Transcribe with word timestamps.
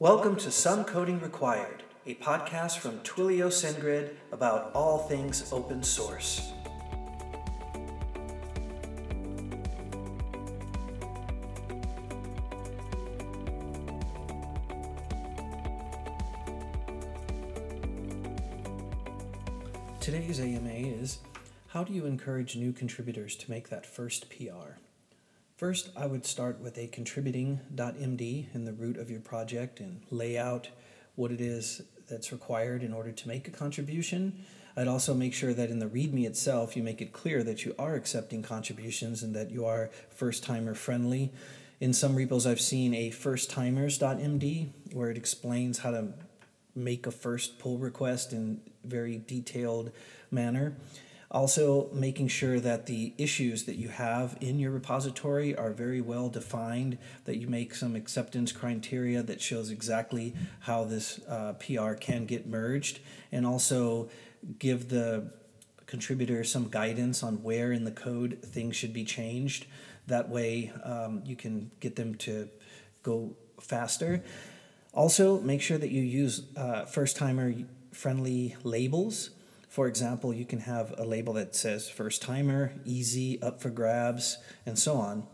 Welcome 0.00 0.36
to 0.36 0.52
Some 0.52 0.84
Coding 0.84 1.18
Required, 1.18 1.82
a 2.06 2.14
podcast 2.14 2.78
from 2.78 3.00
Twilio 3.00 3.48
SendGrid 3.48 4.14
about 4.30 4.70
all 4.72 4.98
things 4.98 5.52
open 5.52 5.82
source. 5.82 6.52
Today's 19.98 20.38
AMA 20.38 20.70
is 20.70 21.18
How 21.70 21.82
do 21.82 21.92
you 21.92 22.06
encourage 22.06 22.54
new 22.54 22.72
contributors 22.72 23.34
to 23.34 23.50
make 23.50 23.68
that 23.70 23.84
first 23.84 24.30
PR? 24.30 24.78
First, 25.58 25.90
I 25.96 26.06
would 26.06 26.24
start 26.24 26.60
with 26.60 26.78
a 26.78 26.86
contributing.md 26.86 28.54
in 28.54 28.64
the 28.64 28.72
root 28.72 28.96
of 28.96 29.10
your 29.10 29.18
project 29.18 29.80
and 29.80 30.02
lay 30.08 30.38
out 30.38 30.68
what 31.16 31.32
it 31.32 31.40
is 31.40 31.82
that's 32.08 32.30
required 32.30 32.84
in 32.84 32.92
order 32.92 33.10
to 33.10 33.26
make 33.26 33.48
a 33.48 33.50
contribution. 33.50 34.44
I'd 34.76 34.86
also 34.86 35.14
make 35.14 35.34
sure 35.34 35.52
that 35.52 35.68
in 35.68 35.80
the 35.80 35.88
README 35.88 36.24
itself, 36.26 36.76
you 36.76 36.84
make 36.84 37.02
it 37.02 37.12
clear 37.12 37.42
that 37.42 37.64
you 37.64 37.74
are 37.76 37.96
accepting 37.96 38.40
contributions 38.40 39.24
and 39.24 39.34
that 39.34 39.50
you 39.50 39.66
are 39.66 39.90
first 40.10 40.44
timer 40.44 40.76
friendly. 40.76 41.32
In 41.80 41.92
some 41.92 42.14
repos, 42.14 42.46
I've 42.46 42.60
seen 42.60 42.94
a 42.94 43.10
first 43.10 43.50
timers.md 43.50 44.68
where 44.92 45.10
it 45.10 45.16
explains 45.16 45.80
how 45.80 45.90
to 45.90 46.12
make 46.76 47.04
a 47.04 47.10
first 47.10 47.58
pull 47.58 47.78
request 47.78 48.32
in 48.32 48.60
very 48.84 49.20
detailed 49.26 49.90
manner. 50.30 50.76
Also, 51.30 51.90
making 51.92 52.26
sure 52.26 52.58
that 52.58 52.86
the 52.86 53.12
issues 53.18 53.64
that 53.64 53.76
you 53.76 53.88
have 53.88 54.38
in 54.40 54.58
your 54.58 54.70
repository 54.70 55.54
are 55.54 55.72
very 55.72 56.00
well 56.00 56.30
defined, 56.30 56.96
that 57.26 57.36
you 57.36 57.46
make 57.46 57.74
some 57.74 57.94
acceptance 57.94 58.50
criteria 58.50 59.22
that 59.22 59.38
shows 59.38 59.70
exactly 59.70 60.34
how 60.60 60.84
this 60.84 61.20
uh, 61.28 61.52
PR 61.54 61.92
can 61.92 62.24
get 62.24 62.46
merged, 62.46 63.00
and 63.30 63.46
also 63.46 64.08
give 64.58 64.88
the 64.88 65.30
contributor 65.84 66.44
some 66.44 66.68
guidance 66.68 67.22
on 67.22 67.42
where 67.42 67.72
in 67.72 67.84
the 67.84 67.90
code 67.90 68.38
things 68.42 68.74
should 68.74 68.94
be 68.94 69.04
changed. 69.04 69.66
That 70.06 70.30
way, 70.30 70.72
um, 70.82 71.22
you 71.26 71.36
can 71.36 71.70
get 71.80 71.94
them 71.96 72.14
to 72.16 72.48
go 73.02 73.36
faster. 73.60 74.24
Also, 74.94 75.40
make 75.40 75.60
sure 75.60 75.76
that 75.76 75.90
you 75.90 76.02
use 76.02 76.46
uh, 76.56 76.86
first 76.86 77.18
timer 77.18 77.52
friendly 77.92 78.56
labels 78.62 79.30
for 79.78 79.86
example, 79.86 80.34
you 80.34 80.44
can 80.44 80.58
have 80.58 80.92
a 80.98 81.04
label 81.04 81.34
that 81.34 81.54
says 81.54 81.88
first 81.88 82.20
timer, 82.20 82.72
easy, 82.84 83.40
up 83.40 83.62
for 83.62 83.70
grabs, 83.70 84.38
and 84.66 84.76
so 84.76 84.96
on. 84.96 85.24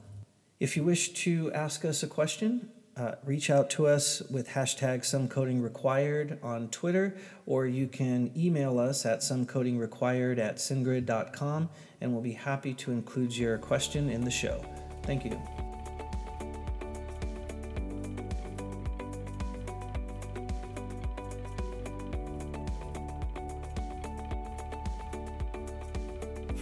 If 0.60 0.76
you 0.76 0.84
wish 0.84 1.14
to 1.24 1.50
ask 1.54 1.82
us 1.82 2.02
a 2.02 2.06
question, 2.06 2.68
uh, 2.94 3.12
reach 3.24 3.48
out 3.48 3.70
to 3.70 3.86
us 3.86 4.20
with 4.30 4.48
hashtag 4.48 5.00
somecodingrequired 5.00 6.44
on 6.44 6.68
Twitter, 6.68 7.16
or 7.46 7.64
you 7.64 7.86
can 7.86 8.30
email 8.36 8.78
us 8.78 9.06
at 9.06 9.20
somecodingrequired 9.20 10.36
at 10.36 10.56
sendgrid.com, 10.56 11.70
and 12.02 12.12
we'll 12.12 12.20
be 12.20 12.32
happy 12.32 12.74
to 12.74 12.92
include 12.92 13.34
your 13.34 13.56
question 13.56 14.10
in 14.10 14.26
the 14.26 14.30
show. 14.30 14.62
Thank 15.04 15.24
you. 15.24 15.63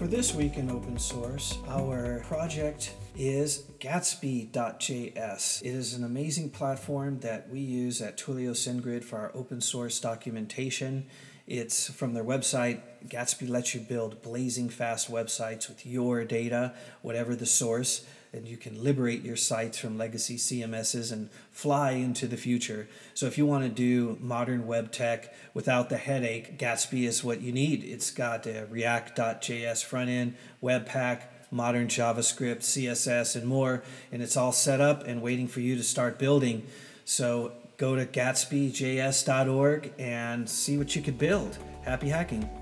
For 0.03 0.09
this 0.09 0.35
week 0.35 0.57
in 0.57 0.69
open 0.69 0.99
source, 0.99 1.59
our 1.69 2.25
project 2.27 2.97
is 3.17 3.67
Gatsby.js. 3.79 5.63
It 5.63 5.69
is 5.69 5.95
an 5.95 6.03
amazing 6.03 6.51
platform 6.51 7.21
that 7.21 7.49
we 7.49 7.61
use 7.61 8.03
at 8.03 8.19
Twilio 8.19 8.51
SendGrid 8.51 9.05
for 9.05 9.21
our 9.21 9.31
open 9.33 9.61
source 9.61 10.01
documentation. 10.01 11.07
It's 11.47 11.89
from 11.89 12.15
their 12.15 12.25
website. 12.25 12.81
Gatsby 13.07 13.49
lets 13.49 13.77
you 13.77 13.81
build 13.81 14.23
blazing 14.23 14.71
fast 14.71 15.09
websites 15.09 15.69
with 15.69 15.87
your 15.87 16.25
data, 16.25 16.75
whatever 17.03 17.37
the 17.37 17.47
source 17.47 18.05
and 18.33 18.49
you 18.49 18.57
can 18.57 18.83
liberate 18.83 19.23
your 19.23 19.37
sites 19.37 19.79
from 19.79 19.99
legacy 19.99 20.37
CMSs 20.37 21.13
and 21.13 21.29
fly 21.51 21.93
into 21.93 22.27
the 22.27 22.37
future. 22.37 22.89
So 23.15 23.27
if 23.27 23.37
you 23.37 23.45
want 23.45 23.65
to 23.65 23.69
do 23.69 24.17
modern 24.21 24.67
web 24.67 24.91
tech 24.91 25.35
without 25.53 25.91
the 25.91 25.99
headache, 25.99 26.59
Gatsby 26.59 27.07
is 27.07 27.23
what 27.23 27.43
you 27.43 27.53
need. 27.53 27.85
It's 27.85 28.11
got 28.11 28.47
a 28.47 28.67
React.js 28.71 29.85
front 29.85 30.09
end, 30.09 30.37
Webpack, 30.63 31.25
modern 31.51 31.89
JavaScript, 31.89 32.61
CSS, 32.61 33.37
and 33.37 33.47
more, 33.47 33.83
and 34.11 34.23
it's 34.23 34.37
all 34.37 34.53
set 34.53 34.81
up 34.81 35.07
and 35.07 35.21
waiting 35.21 35.47
for 35.47 35.61
you 35.61 35.77
to 35.77 35.83
start 35.83 36.19
building. 36.19 36.67
So 37.05 37.53
go 37.77 37.95
to 37.95 38.07
gatsbyjs.org 38.07 39.93
and 39.99 40.49
see 40.49 40.79
what 40.79 40.97
you 40.97 41.03
could 41.03 41.19
build. 41.19 41.59
Happy 41.85 42.09
hacking. 42.09 42.62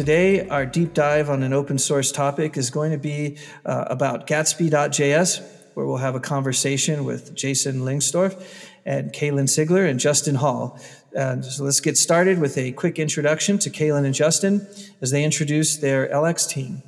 Today, 0.00 0.48
our 0.48 0.64
deep 0.64 0.94
dive 0.94 1.28
on 1.28 1.42
an 1.42 1.52
open 1.52 1.76
source 1.76 2.10
topic 2.10 2.56
is 2.56 2.70
going 2.70 2.90
to 2.92 2.96
be 2.96 3.36
uh, 3.66 3.84
about 3.88 4.26
Gatsby.js, 4.26 5.42
where 5.74 5.84
we'll 5.84 5.98
have 5.98 6.14
a 6.14 6.20
conversation 6.20 7.04
with 7.04 7.34
Jason 7.34 7.80
Lengstorf 7.82 8.42
and 8.86 9.12
Kaylin 9.12 9.44
Sigler 9.44 9.86
and 9.86 10.00
Justin 10.00 10.36
Hall. 10.36 10.80
Uh, 11.14 11.42
so 11.42 11.64
let's 11.64 11.80
get 11.80 11.98
started 11.98 12.38
with 12.38 12.56
a 12.56 12.72
quick 12.72 12.98
introduction 12.98 13.58
to 13.58 13.68
Kaylin 13.68 14.06
and 14.06 14.14
Justin 14.14 14.66
as 15.02 15.10
they 15.10 15.22
introduce 15.22 15.76
their 15.76 16.08
LX 16.08 16.48
team. 16.48 16.82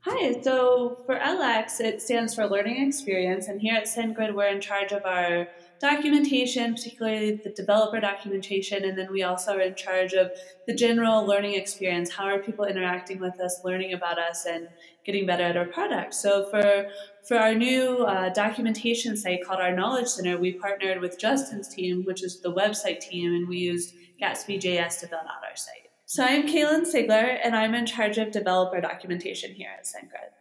Hi, 0.00 0.42
so 0.42 0.98
for 1.06 1.18
LX, 1.18 1.80
it 1.80 2.02
stands 2.02 2.34
for 2.34 2.46
Learning 2.46 2.86
Experience, 2.86 3.48
and 3.48 3.62
here 3.62 3.76
at 3.76 3.84
SendGrid, 3.84 4.34
we're 4.34 4.48
in 4.48 4.60
charge 4.60 4.92
of 4.92 5.06
our 5.06 5.48
documentation, 5.84 6.74
particularly 6.74 7.40
the 7.44 7.50
developer 7.50 8.00
documentation, 8.00 8.84
and 8.84 8.96
then 8.96 9.12
we 9.12 9.22
also 9.22 9.52
are 9.56 9.60
in 9.60 9.74
charge 9.74 10.14
of 10.14 10.30
the 10.66 10.74
general 10.74 11.26
learning 11.26 11.54
experience. 11.54 12.10
How 12.10 12.24
are 12.24 12.38
people 12.38 12.64
interacting 12.64 13.20
with 13.20 13.38
us, 13.38 13.60
learning 13.64 13.92
about 13.92 14.18
us, 14.18 14.46
and 14.46 14.68
getting 15.04 15.26
better 15.26 15.44
at 15.44 15.56
our 15.56 15.66
product? 15.66 16.14
So 16.14 16.48
for 16.50 16.86
for 17.28 17.36
our 17.36 17.54
new 17.54 18.04
uh, 18.04 18.30
documentation 18.30 19.16
site 19.16 19.44
called 19.44 19.60
our 19.60 19.74
Knowledge 19.74 20.08
Center, 20.08 20.38
we 20.38 20.52
partnered 20.52 21.00
with 21.00 21.18
Justin's 21.18 21.68
team, 21.68 22.04
which 22.04 22.22
is 22.22 22.40
the 22.40 22.52
website 22.52 23.00
team, 23.00 23.34
and 23.34 23.48
we 23.48 23.58
used 23.58 23.94
Gatsby.js 24.20 25.00
to 25.00 25.06
build 25.06 25.22
out 25.22 25.44
our 25.48 25.56
site. 25.56 25.88
So 26.06 26.24
I'm 26.24 26.46
Kaylin 26.46 26.84
Sigler, 26.90 27.38
and 27.44 27.54
I'm 27.54 27.74
in 27.74 27.86
charge 27.86 28.18
of 28.18 28.30
developer 28.30 28.80
documentation 28.80 29.52
here 29.52 29.70
at 29.78 29.84
SendGrid. 29.84 30.32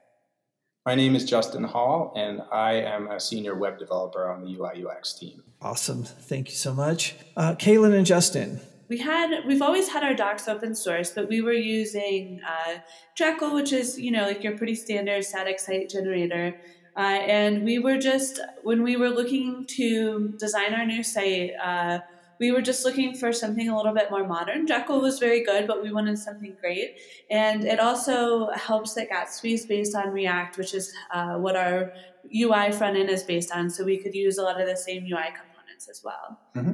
My 0.86 0.96
name 0.96 1.16
is 1.16 1.24
Justin 1.24 1.64
Hall, 1.64 2.12
and 2.14 2.42
I 2.52 2.74
am 2.74 3.10
a 3.10 3.18
senior 3.18 3.56
web 3.56 3.80
developer 3.80 4.30
on 4.30 4.44
the 4.44 4.58
UI 4.58 4.86
UX 4.86 5.14
team. 5.14 5.42
Awesome. 5.62 6.04
Thank 6.04 6.50
you 6.50 6.56
so 6.56 6.74
much. 6.74 7.16
Uh, 7.38 7.56
Kaylin 7.56 7.96
and 7.96 8.06
Justin. 8.06 8.60
We 8.90 8.98
had 8.98 9.46
we've 9.48 9.62
always 9.62 9.88
had 9.88 10.04
our 10.04 10.14
docs 10.14 10.50
open 10.50 10.76
source, 10.76 11.12
but 11.12 11.30
we 11.30 11.42
were 11.42 11.54
using 11.54 12.42
uh, 12.46 12.80
Jekyll, 13.16 13.54
which 13.56 13.72
is 13.72 13.98
you 13.98 14.12
know 14.12 14.24
like 14.24 14.44
your 14.44 14.58
pretty 14.58 14.76
standard 14.76 15.24
static 15.24 15.58
site 15.58 15.90
generator. 15.90 16.60
Uh, 16.98 17.00
and 17.00 17.64
we 17.64 17.80
were 17.80 17.98
just 17.98 18.42
when 18.64 18.84
we 18.84 18.98
were 18.98 19.10
looking 19.10 19.66
to 19.78 20.34
design 20.38 20.74
our 20.74 20.86
new 20.86 21.02
site, 21.02 21.52
uh, 21.64 22.00
we 22.40 22.52
were 22.52 22.62
just 22.62 22.86
looking 22.86 23.16
for 23.16 23.32
something 23.32 23.70
a 23.70 23.76
little 23.76 23.94
bit 23.94 24.10
more 24.12 24.28
modern. 24.28 24.68
Jekyll 24.68 25.02
was 25.02 25.20
very 25.20 25.44
good, 25.44 25.68
but 25.68 25.84
we 25.84 25.92
wanted 25.92 26.18
something 26.18 26.56
great. 26.60 26.98
And 27.30 27.64
it 27.64 27.80
also 27.80 28.50
helps 28.52 28.94
that 28.96 29.10
Gatsby 29.10 29.54
is 29.54 29.66
based 29.66 29.96
on 29.96 30.10
React, 30.10 30.58
which 30.58 30.74
is 30.74 30.94
uh, 31.14 31.36
what 31.36 31.56
our 31.56 31.94
UI 32.36 32.72
front 32.72 32.98
end 32.98 33.10
is 33.10 33.24
based 33.24 33.52
on. 33.52 33.70
So 33.70 33.84
we 33.84 33.98
could 33.98 34.16
use 34.16 34.38
a 34.38 34.44
lot 34.44 34.60
of 34.60 34.68
the 34.68 34.76
same 34.76 35.04
UI 35.04 35.28
components 35.28 35.90
as 35.90 36.02
well. 36.04 36.40
Mm-hmm. 36.56 36.74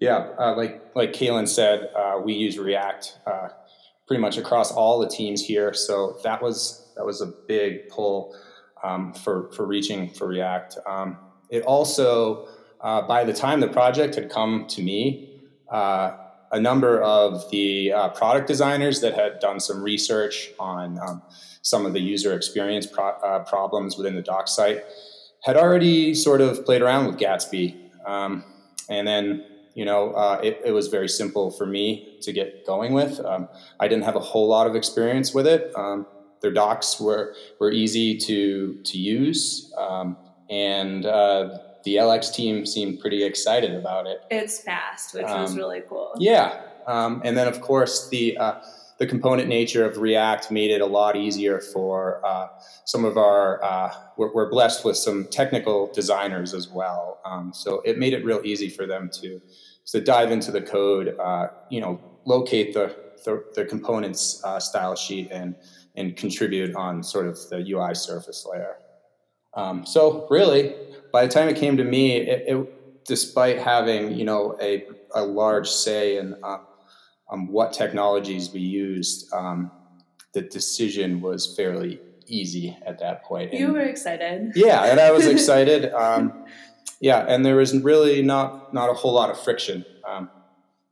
Yeah, 0.00 0.30
uh, 0.38 0.56
like 0.56 0.82
like 0.94 1.12
Kaylin 1.12 1.46
said, 1.46 1.90
uh, 1.94 2.20
we 2.24 2.32
use 2.32 2.58
React 2.58 3.18
uh, 3.26 3.48
pretty 4.06 4.22
much 4.22 4.38
across 4.38 4.72
all 4.72 4.98
the 4.98 5.08
teams 5.08 5.44
here. 5.44 5.74
So 5.74 6.18
that 6.24 6.42
was 6.42 6.90
that 6.96 7.04
was 7.04 7.20
a 7.20 7.26
big 7.26 7.88
pull 7.88 8.34
um, 8.82 9.12
for 9.12 9.52
for 9.52 9.66
reaching 9.66 10.08
for 10.08 10.26
React. 10.26 10.78
Um, 10.86 11.18
it 11.50 11.62
also 11.64 12.48
uh, 12.82 13.02
by 13.02 13.24
the 13.24 13.32
time 13.32 13.60
the 13.60 13.68
project 13.68 14.14
had 14.14 14.30
come 14.30 14.66
to 14.68 14.82
me, 14.82 15.40
uh, 15.70 16.16
a 16.52 16.60
number 16.60 17.00
of 17.00 17.48
the 17.50 17.92
uh, 17.92 18.08
product 18.08 18.48
designers 18.48 19.00
that 19.00 19.14
had 19.14 19.38
done 19.38 19.60
some 19.60 19.82
research 19.82 20.50
on 20.58 20.98
um, 20.98 21.22
some 21.62 21.86
of 21.86 21.92
the 21.92 22.00
user 22.00 22.34
experience 22.34 22.86
pro- 22.86 23.18
uh, 23.22 23.44
problems 23.44 23.96
within 23.96 24.14
the 24.14 24.22
doc 24.22 24.48
site 24.48 24.84
had 25.44 25.56
already 25.56 26.14
sort 26.14 26.40
of 26.40 26.64
played 26.64 26.82
around 26.82 27.06
with 27.06 27.18
Gatsby. 27.18 27.76
Um, 28.04 28.44
and 28.88 29.06
then, 29.06 29.44
you 29.74 29.84
know, 29.84 30.12
uh, 30.12 30.40
it, 30.42 30.60
it, 30.64 30.72
was 30.72 30.88
very 30.88 31.08
simple 31.08 31.50
for 31.50 31.66
me 31.66 32.18
to 32.22 32.32
get 32.32 32.66
going 32.66 32.92
with. 32.92 33.20
Um, 33.20 33.48
I 33.78 33.88
didn't 33.88 34.04
have 34.04 34.16
a 34.16 34.20
whole 34.20 34.48
lot 34.48 34.66
of 34.66 34.74
experience 34.74 35.32
with 35.32 35.46
it. 35.46 35.72
Um, 35.76 36.06
their 36.42 36.50
docs 36.50 37.00
were, 37.00 37.34
were 37.58 37.70
easy 37.70 38.16
to, 38.18 38.80
to 38.82 38.98
use. 38.98 39.72
Um, 39.78 40.16
and 40.50 41.06
uh, 41.06 41.58
the 41.84 41.96
LX 41.96 42.34
team 42.34 42.66
seemed 42.66 43.00
pretty 43.00 43.24
excited 43.24 43.74
about 43.74 44.06
it. 44.06 44.22
It's 44.30 44.60
fast, 44.60 45.14
which 45.14 45.24
um, 45.24 45.42
was 45.42 45.56
really 45.56 45.82
cool. 45.88 46.12
Yeah, 46.18 46.60
um, 46.86 47.22
and 47.24 47.36
then 47.36 47.48
of 47.48 47.60
course 47.60 48.08
the 48.08 48.36
uh, 48.38 48.60
the 48.98 49.06
component 49.06 49.48
nature 49.48 49.84
of 49.88 49.96
React 49.96 50.50
made 50.50 50.70
it 50.70 50.82
a 50.82 50.86
lot 50.86 51.16
easier 51.16 51.58
for 51.58 52.24
uh, 52.24 52.48
some 52.84 53.04
of 53.06 53.16
our. 53.16 53.62
Uh, 53.64 53.94
we're, 54.18 54.32
we're, 54.34 54.50
blessed 54.50 54.84
with 54.84 54.96
some 54.96 55.26
technical 55.30 55.90
designers 55.92 56.52
as 56.52 56.68
well, 56.68 57.18
um, 57.24 57.52
so 57.54 57.80
it 57.86 57.98
made 57.98 58.12
it 58.12 58.24
real 58.24 58.42
easy 58.44 58.68
for 58.68 58.86
them 58.86 59.08
to 59.14 59.40
to 59.86 60.00
dive 60.00 60.30
into 60.30 60.50
the 60.50 60.60
code. 60.60 61.16
Uh, 61.18 61.48
you 61.70 61.80
know, 61.80 61.98
locate 62.26 62.74
the 62.74 62.94
the, 63.24 63.42
the 63.54 63.64
components 63.64 64.42
uh, 64.44 64.60
style 64.60 64.94
sheet 64.94 65.28
and 65.30 65.56
and 65.96 66.16
contribute 66.16 66.74
on 66.76 67.02
sort 67.02 67.26
of 67.26 67.38
the 67.48 67.64
UI 67.72 67.94
surface 67.94 68.46
layer. 68.50 68.76
Um, 69.54 69.84
so 69.84 70.26
really, 70.30 70.74
by 71.12 71.26
the 71.26 71.32
time 71.32 71.48
it 71.48 71.56
came 71.56 71.76
to 71.76 71.84
me, 71.84 72.16
it, 72.16 72.44
it, 72.46 73.04
despite 73.06 73.58
having 73.58 74.12
you 74.12 74.24
know 74.24 74.56
a, 74.60 74.86
a 75.14 75.22
large 75.22 75.68
say 75.68 76.16
in 76.18 76.36
uh, 76.42 76.58
um, 77.30 77.48
what 77.48 77.72
technologies 77.72 78.52
we 78.52 78.60
used, 78.60 79.32
um, 79.32 79.70
the 80.32 80.42
decision 80.42 81.20
was 81.20 81.54
fairly 81.56 82.00
easy 82.26 82.76
at 82.86 82.98
that 83.00 83.24
point. 83.24 83.50
And, 83.50 83.60
you 83.60 83.72
were 83.72 83.80
excited. 83.80 84.52
Yeah, 84.54 84.84
and 84.84 85.00
I 85.00 85.10
was 85.10 85.26
excited. 85.34 85.92
Um, 85.92 86.44
yeah, 87.00 87.24
and 87.26 87.44
there 87.44 87.56
was 87.56 87.76
really 87.78 88.22
not 88.22 88.74
not 88.74 88.90
a 88.90 88.94
whole 88.94 89.12
lot 89.12 89.30
of 89.30 89.40
friction 89.40 89.84
um, 90.08 90.30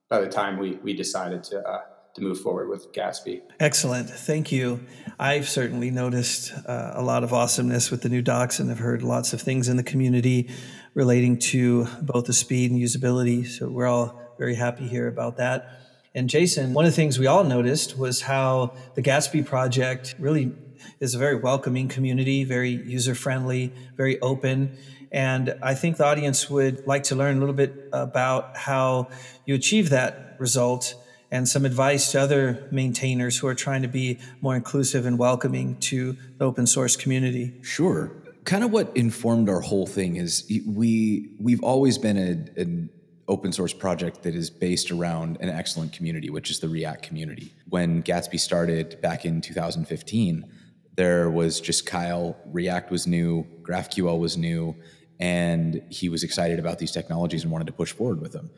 by 0.09 0.21
the 0.21 0.29
time 0.29 0.59
we 0.59 0.76
we 0.82 0.94
decided 0.94 1.44
to. 1.44 1.61
Uh, 1.61 1.82
to 2.19 2.25
move 2.25 2.41
forward 2.41 2.69
with 2.69 2.93
Gatsby. 2.93 3.43
Excellent. 3.61 4.11
Thank 4.11 4.53
you. 4.53 4.81
I've 5.19 5.49
certainly 5.49 5.91
noticed 5.91 6.53
uh, 6.67 6.93
a 6.94 7.03
lot 7.03 7.25
of 7.25 7.32
awesomeness 7.32 7.91
with 7.91 8.03
the 8.03 8.09
new 8.09 8.23
docs 8.23 8.61
and 8.61 8.69
have 8.69 8.79
heard 8.79 9.03
lots 9.03 9.32
of 9.32 9.41
things 9.41 9.69
in 9.69 9.76
the 9.76 9.82
community 9.82 10.50
relating 10.94 11.38
to 11.38 11.87
both 12.03 12.26
the 12.26 12.32
speed 12.32 12.70
and 12.70 12.81
usability. 12.81 13.47
So 13.47 13.69
we're 13.69 13.87
all 13.87 14.20
very 14.38 14.55
happy 14.55 14.87
here 14.87 15.09
about 15.09 15.37
that. 15.38 15.81
And 16.15 16.29
Jason, 16.29 16.75
one 16.75 16.85
of 16.85 16.91
the 16.91 16.97
things 16.97 17.19
we 17.19 17.26
all 17.26 17.44
noticed 17.44 17.99
was 17.99 18.23
how 18.23 18.75
the 18.94 19.03
Gatsby 19.03 19.47
project 19.47 20.14
really 20.19 20.53
is 21.00 21.14
a 21.14 21.19
very 21.19 21.37
welcoming 21.37 21.88
community, 21.88 22.44
very 22.44 22.71
user 22.71 23.14
friendly, 23.14 23.73
very 23.97 24.21
open. 24.21 24.76
And 25.12 25.56
I 25.62 25.75
think 25.75 25.97
the 25.97 26.05
audience 26.05 26.50
would 26.50 26.87
like 26.87 27.05
to 27.05 27.14
learn 27.14 27.37
a 27.37 27.41
little 27.41 27.55
bit 27.55 27.88
about 27.93 28.56
how 28.56 29.09
you 29.47 29.55
achieve 29.55 29.91
that 29.91 30.37
result 30.38 30.94
and 31.30 31.48
some 31.48 31.64
advice 31.64 32.12
to 32.12 32.20
other 32.20 32.69
maintainers 32.70 33.38
who 33.38 33.46
are 33.46 33.54
trying 33.54 33.82
to 33.82 33.88
be 33.88 34.19
more 34.40 34.56
inclusive 34.56 35.06
and 35.06 35.19
welcoming 35.19 35.76
to 35.76 36.16
the 36.38 36.44
open 36.44 36.66
source 36.66 36.96
community. 36.96 37.54
Sure. 37.62 38.10
Kind 38.44 38.64
of 38.64 38.70
what 38.70 38.96
informed 38.96 39.48
our 39.48 39.60
whole 39.60 39.86
thing 39.86 40.16
is 40.16 40.50
we 40.66 41.30
we've 41.38 41.62
always 41.62 41.98
been 41.98 42.16
a, 42.16 42.60
an 42.60 42.90
open 43.28 43.52
source 43.52 43.75
project 43.75 44.22
that 44.22 44.34
is 44.34 44.48
based 44.48 44.90
around 44.90 45.36
an 45.40 45.50
excellent 45.50 45.92
community, 45.92 46.30
which 46.30 46.50
is 46.50 46.60
the 46.60 46.69
React 46.69 47.02
community. 47.02 47.52
When 47.69 48.02
Gatsby 48.02 48.40
started 48.40 49.00
back 49.02 49.26
in 49.26 49.42
2015, 49.42 50.50
there 50.96 51.30
was 51.30 51.60
just 51.60 51.84
Kyle. 51.84 52.36
React 52.46 52.90
was 52.90 53.06
new, 53.06 53.46
GraphQL 53.62 54.19
was 54.19 54.38
new, 54.38 54.75
and 55.20 55.82
he 55.90 56.08
was 56.08 56.25
excited 56.25 56.58
about 56.58 56.78
these 56.78 56.90
technologies 56.90 57.42
and 57.42 57.52
wanted 57.52 57.66
to 57.66 57.72
push 57.72 57.92
forward 57.92 58.20
with 58.20 58.32
them. 58.32 58.50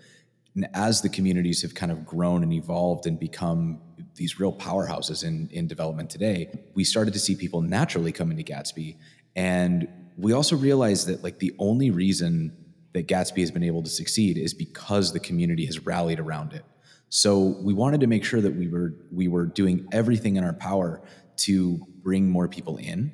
And 0.55 0.69
as 0.75 1.01
the 1.03 1.09
communities 1.09 1.63
have 1.63 1.75
kind 1.75 1.93
of 1.93 2.05
grown 2.05 2.43
and 2.43 2.53
evolved 2.53 3.07
and 3.07 3.19
become 3.19 3.81
these 4.17 4.41
real 4.41 4.53
powerhouses 4.53 5.25
in, 5.25 5.49
in 5.53 5.67
development 5.67 6.11
today, 6.11 6.51
we 6.75 6.85
started 6.85 7.13
to 7.15 7.21
see 7.21 7.37
people 7.37 7.63
naturally 7.63 8.13
come 8.13 8.31
into 8.31 8.43
Gatsby. 8.43 8.97
And 9.37 9.89
we 10.17 10.33
also 10.33 10.57
realized 10.57 11.07
that 11.07 11.23
like 11.23 11.39
the 11.39 11.55
only 11.59 11.91
reason 11.91 12.57
that 12.93 13.07
Gatsby 13.07 13.41
has 13.41 13.51
been 13.51 13.63
able 13.63 13.83
to 13.83 13.91
succeed 13.91 14.37
is 14.37 14.53
because 14.53 15.13
the 15.13 15.21
community 15.21 15.65
has 15.67 15.87
rallied 15.87 16.19
around 16.19 16.53
it. 16.53 16.65
So 17.09 17.39
we 17.63 17.73
wanted 17.73 18.01
to 18.01 18.07
make 18.07 18.25
sure 18.25 18.41
that 18.41 18.55
we 18.55 18.69
were 18.69 18.95
we 19.11 19.29
were 19.29 19.47
doing 19.47 19.89
everything 19.93 20.37
in 20.37 20.45
our 20.45 20.53
power 20.53 21.03
to 21.39 21.85
bring 22.03 22.29
more 22.29 22.49
people 22.49 22.77
in 22.77 23.13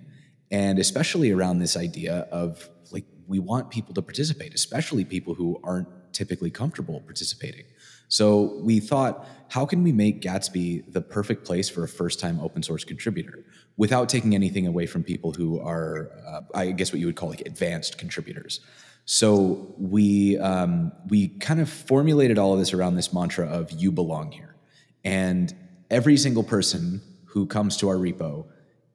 and 0.51 0.79
especially 0.79 1.31
around 1.33 1.59
this 1.59 1.77
idea 1.77 2.29
of 2.31 2.69
like 2.93 3.05
we 3.27 3.39
want 3.39 3.71
people 3.71 3.95
to 3.95 4.03
participate 4.03 4.55
especially 4.55 5.05
people 5.05 5.35
who 5.35 5.61
aren't 5.65 5.89
typically 6.17 6.51
comfortable 6.51 7.01
participating. 7.01 7.65
So 8.09 8.59
we 8.61 8.81
thought, 8.81 9.27
how 9.49 9.67
can 9.67 9.83
we 9.83 9.93
make 9.93 10.23
Gatsby 10.23 10.93
the 10.93 11.01
perfect 11.01 11.45
place 11.45 11.69
for 11.69 11.85
a 11.85 11.89
first 11.89 12.21
time 12.21 12.41
open 12.41 12.63
source 12.63 12.85
contributor 12.85 13.45
without 13.77 14.09
taking 14.09 14.35
anything 14.35 14.67
away 14.67 14.87
from 14.87 15.03
people 15.03 15.33
who 15.33 15.61
are, 15.61 16.11
uh, 16.27 16.41
I 16.55 16.71
guess, 16.73 16.93
what 16.93 17.01
you 17.01 17.07
would 17.07 17.17
call 17.17 17.31
like 17.31 17.43
advanced 17.43 17.99
contributors? 17.99 18.61
So 19.05 19.75
we 19.79 20.39
we 20.39 20.91
we 21.09 21.29
kind 21.39 21.61
of 21.61 21.69
formulated 21.69 22.39
all 22.39 22.53
of 22.53 22.59
this 22.59 22.73
around 22.73 22.97
this 22.97 23.13
mantra 23.13 23.47
of 23.47 23.71
"you 23.71 23.93
belong 23.93 24.33
here," 24.33 24.57
and 25.05 25.55
every 25.91 26.17
single 26.17 26.43
person 26.43 27.01
who 27.27 27.47
comes 27.47 27.77
to 27.77 27.89
our 27.89 27.97
repo 27.97 28.47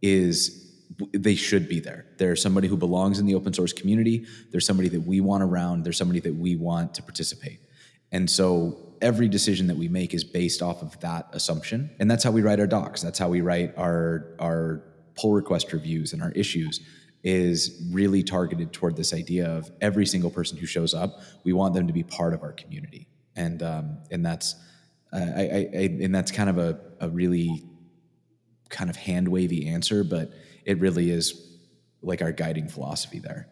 is 0.01 0.60
they 1.13 1.35
should 1.35 1.69
be 1.69 1.79
there. 1.79 2.05
They're 2.17 2.35
somebody 2.35 2.67
who 2.67 2.77
belongs 2.77 3.19
in 3.19 3.25
the 3.25 3.35
open 3.35 3.53
source 3.53 3.73
community. 3.73 4.25
They're 4.51 4.61
somebody 4.61 4.89
that 4.89 5.01
we 5.01 5.21
want 5.21 5.43
around. 5.43 5.83
They're 5.83 5.93
somebody 5.93 6.19
that 6.21 6.35
we 6.35 6.55
want 6.55 6.93
to 6.95 7.03
participate. 7.03 7.59
And 8.11 8.29
so 8.29 8.93
every 9.01 9.29
decision 9.29 9.67
that 9.67 9.77
we 9.77 9.87
make 9.87 10.13
is 10.13 10.23
based 10.23 10.61
off 10.61 10.81
of 10.81 10.99
that 10.99 11.27
assumption. 11.31 11.89
And 11.99 12.11
that's 12.11 12.23
how 12.23 12.31
we 12.31 12.41
write 12.41 12.59
our 12.59 12.67
docs. 12.67 13.01
That's 13.01 13.17
how 13.17 13.29
we 13.29 13.41
write 13.41 13.73
our 13.77 14.35
our 14.39 14.83
pull 15.15 15.33
request 15.33 15.73
reviews 15.73 16.13
and 16.13 16.21
our 16.21 16.31
issues 16.31 16.79
is 17.23 17.87
really 17.91 18.23
targeted 18.23 18.73
toward 18.73 18.95
this 18.95 19.13
idea 19.13 19.45
of 19.45 19.69
every 19.79 20.05
single 20.05 20.31
person 20.31 20.57
who 20.57 20.65
shows 20.65 20.93
up, 20.93 21.21
we 21.43 21.53
want 21.53 21.73
them 21.73 21.85
to 21.85 21.93
be 21.93 22.03
part 22.03 22.33
of 22.33 22.41
our 22.41 22.51
community. 22.53 23.07
And 23.35 23.61
um, 23.61 23.99
and 24.09 24.25
that's 24.25 24.55
uh, 25.13 25.17
I, 25.17 25.69
I, 25.73 25.97
and 26.01 26.13
that's 26.15 26.31
kind 26.31 26.49
of 26.49 26.57
a, 26.57 26.79
a 26.99 27.09
really 27.09 27.63
kind 28.69 28.89
of 28.89 28.95
hand 28.95 29.27
wavy 29.27 29.67
answer, 29.67 30.03
but 30.03 30.31
it 30.65 30.79
really 30.79 31.09
is 31.09 31.49
like 32.01 32.21
our 32.21 32.31
guiding 32.31 32.67
philosophy 32.67 33.19
there. 33.19 33.47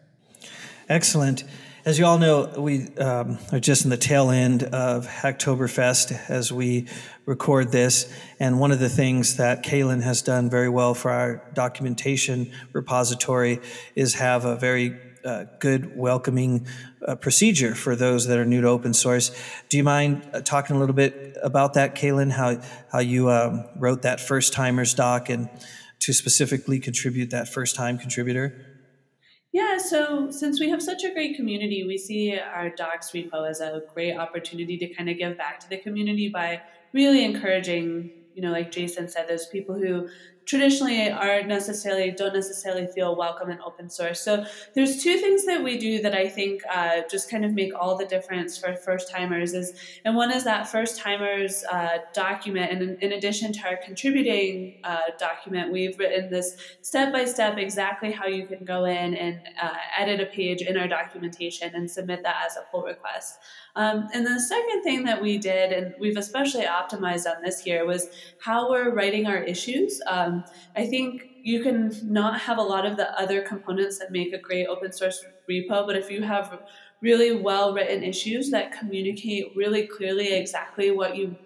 Excellent. 0.88 1.44
As 1.82 1.98
you 1.98 2.04
all 2.04 2.18
know, 2.18 2.52
we 2.58 2.88
um, 2.96 3.38
are 3.52 3.60
just 3.60 3.84
in 3.84 3.90
the 3.90 3.96
tail 3.96 4.30
end 4.30 4.64
of 4.64 5.06
Hacktoberfest 5.06 6.28
as 6.28 6.52
we 6.52 6.88
record 7.24 7.72
this. 7.72 8.12
And 8.38 8.60
one 8.60 8.70
of 8.70 8.80
the 8.80 8.88
things 8.90 9.36
that 9.36 9.64
Kaylin 9.64 10.02
has 10.02 10.20
done 10.20 10.50
very 10.50 10.68
well 10.68 10.92
for 10.92 11.10
our 11.10 11.48
documentation 11.54 12.52
repository 12.74 13.60
is 13.94 14.14
have 14.14 14.44
a 14.44 14.56
very 14.56 14.98
uh, 15.24 15.44
good, 15.58 15.96
welcoming 15.96 16.66
uh, 17.06 17.14
procedure 17.14 17.74
for 17.74 17.96
those 17.96 18.26
that 18.26 18.38
are 18.38 18.44
new 18.44 18.60
to 18.60 18.68
open 18.68 18.92
source. 18.92 19.30
Do 19.68 19.76
you 19.76 19.84
mind 19.84 20.28
uh, 20.32 20.40
talking 20.40 20.76
a 20.76 20.78
little 20.78 20.94
bit 20.94 21.36
about 21.42 21.74
that, 21.74 21.94
Kaylin? 21.94 22.30
How 22.30 22.60
how 22.90 23.00
you 23.00 23.30
um, 23.30 23.66
wrote 23.76 24.02
that 24.02 24.20
first 24.20 24.52
timers 24.52 24.94
doc 24.94 25.30
and 25.30 25.48
to 26.00 26.12
specifically 26.12 26.78
contribute 26.78 27.30
that 27.30 27.48
first 27.48 27.76
time 27.76 27.98
contributor? 27.98 28.66
Yeah, 29.52 29.78
so 29.78 30.30
since 30.30 30.60
we 30.60 30.70
have 30.70 30.80
such 30.80 31.02
a 31.02 31.12
great 31.12 31.36
community, 31.36 31.84
we 31.84 31.98
see 31.98 32.38
our 32.38 32.70
Docs 32.70 33.10
repo 33.10 33.48
as 33.48 33.60
a 33.60 33.82
great 33.92 34.16
opportunity 34.16 34.78
to 34.78 34.94
kind 34.94 35.10
of 35.10 35.18
give 35.18 35.36
back 35.36 35.58
to 35.60 35.68
the 35.68 35.76
community 35.76 36.30
by 36.32 36.62
really 36.92 37.24
encouraging, 37.24 38.10
you 38.34 38.42
know, 38.42 38.52
like 38.52 38.70
Jason 38.70 39.08
said, 39.08 39.26
those 39.28 39.46
people 39.46 39.74
who 39.74 40.08
traditionally 40.50 41.08
aren't 41.08 41.46
necessarily 41.46 42.10
don't 42.10 42.34
necessarily 42.34 42.88
feel 42.88 43.14
welcome 43.14 43.50
in 43.50 43.60
open 43.64 43.88
source. 43.88 44.20
So 44.20 44.44
there's 44.74 45.00
two 45.00 45.16
things 45.18 45.46
that 45.46 45.62
we 45.62 45.78
do 45.78 46.02
that 46.02 46.12
I 46.12 46.28
think 46.28 46.62
uh, 46.68 47.02
just 47.08 47.30
kind 47.30 47.44
of 47.44 47.52
make 47.52 47.72
all 47.72 47.96
the 47.96 48.04
difference 48.04 48.58
for 48.58 48.74
first 48.74 49.08
timers. 49.08 49.54
Is 49.54 49.72
and 50.04 50.16
one 50.16 50.32
is 50.32 50.42
that 50.42 50.66
first 50.66 50.98
timers 50.98 51.62
uh, 51.70 51.98
document, 52.12 52.72
and 52.72 52.82
in, 52.82 52.98
in, 53.00 53.12
addition 53.12 53.52
to 53.52 53.60
our 53.68 53.76
contributing 53.76 54.80
uh, 54.82 54.98
document, 55.20 55.70
we've 55.70 55.96
written 56.00 56.30
this 56.30 56.56
step 56.82 57.12
by 57.12 57.26
step 57.26 57.56
exactly 57.56 58.10
how 58.10 58.26
you 58.26 58.44
can 58.44 58.64
go 58.64 58.86
in 58.86 59.14
and 59.14 59.38
uh, 59.62 59.74
edit 59.96 60.20
a 60.20 60.26
page 60.26 60.62
in 60.62 60.76
our 60.76 60.88
documentation 60.88 61.72
and 61.76 61.88
submit 61.88 62.24
that 62.24 62.42
as 62.44 62.56
a 62.56 62.62
pull 62.72 62.82
request. 62.82 63.38
Um, 63.76 64.08
and 64.12 64.26
the 64.26 64.40
second 64.40 64.82
thing 64.82 65.04
that 65.04 65.22
we 65.22 65.38
did, 65.38 65.70
and 65.70 65.94
we've 66.00 66.16
especially 66.16 66.64
optimized 66.64 67.26
on 67.26 67.40
this 67.44 67.64
year, 67.64 67.86
was 67.86 68.08
how 68.40 68.68
we're 68.68 68.92
writing 68.92 69.26
our 69.26 69.38
issues. 69.38 70.00
Um, 70.08 70.39
I 70.76 70.86
think 70.86 71.26
you 71.42 71.62
can 71.62 71.92
not 72.04 72.40
have 72.40 72.58
a 72.58 72.62
lot 72.62 72.86
of 72.86 72.96
the 72.96 73.18
other 73.20 73.42
components 73.42 73.98
that 73.98 74.10
make 74.12 74.32
a 74.32 74.38
great 74.38 74.66
open 74.66 74.92
source 74.92 75.24
repo, 75.48 75.86
but 75.86 75.96
if 75.96 76.10
you 76.10 76.22
have 76.22 76.60
really 77.00 77.40
well 77.40 77.72
written 77.72 78.02
issues 78.02 78.50
that 78.50 78.72
communicate 78.78 79.52
really 79.56 79.86
clearly 79.86 80.34
exactly 80.34 80.90
what 80.90 81.16
you 81.16 81.36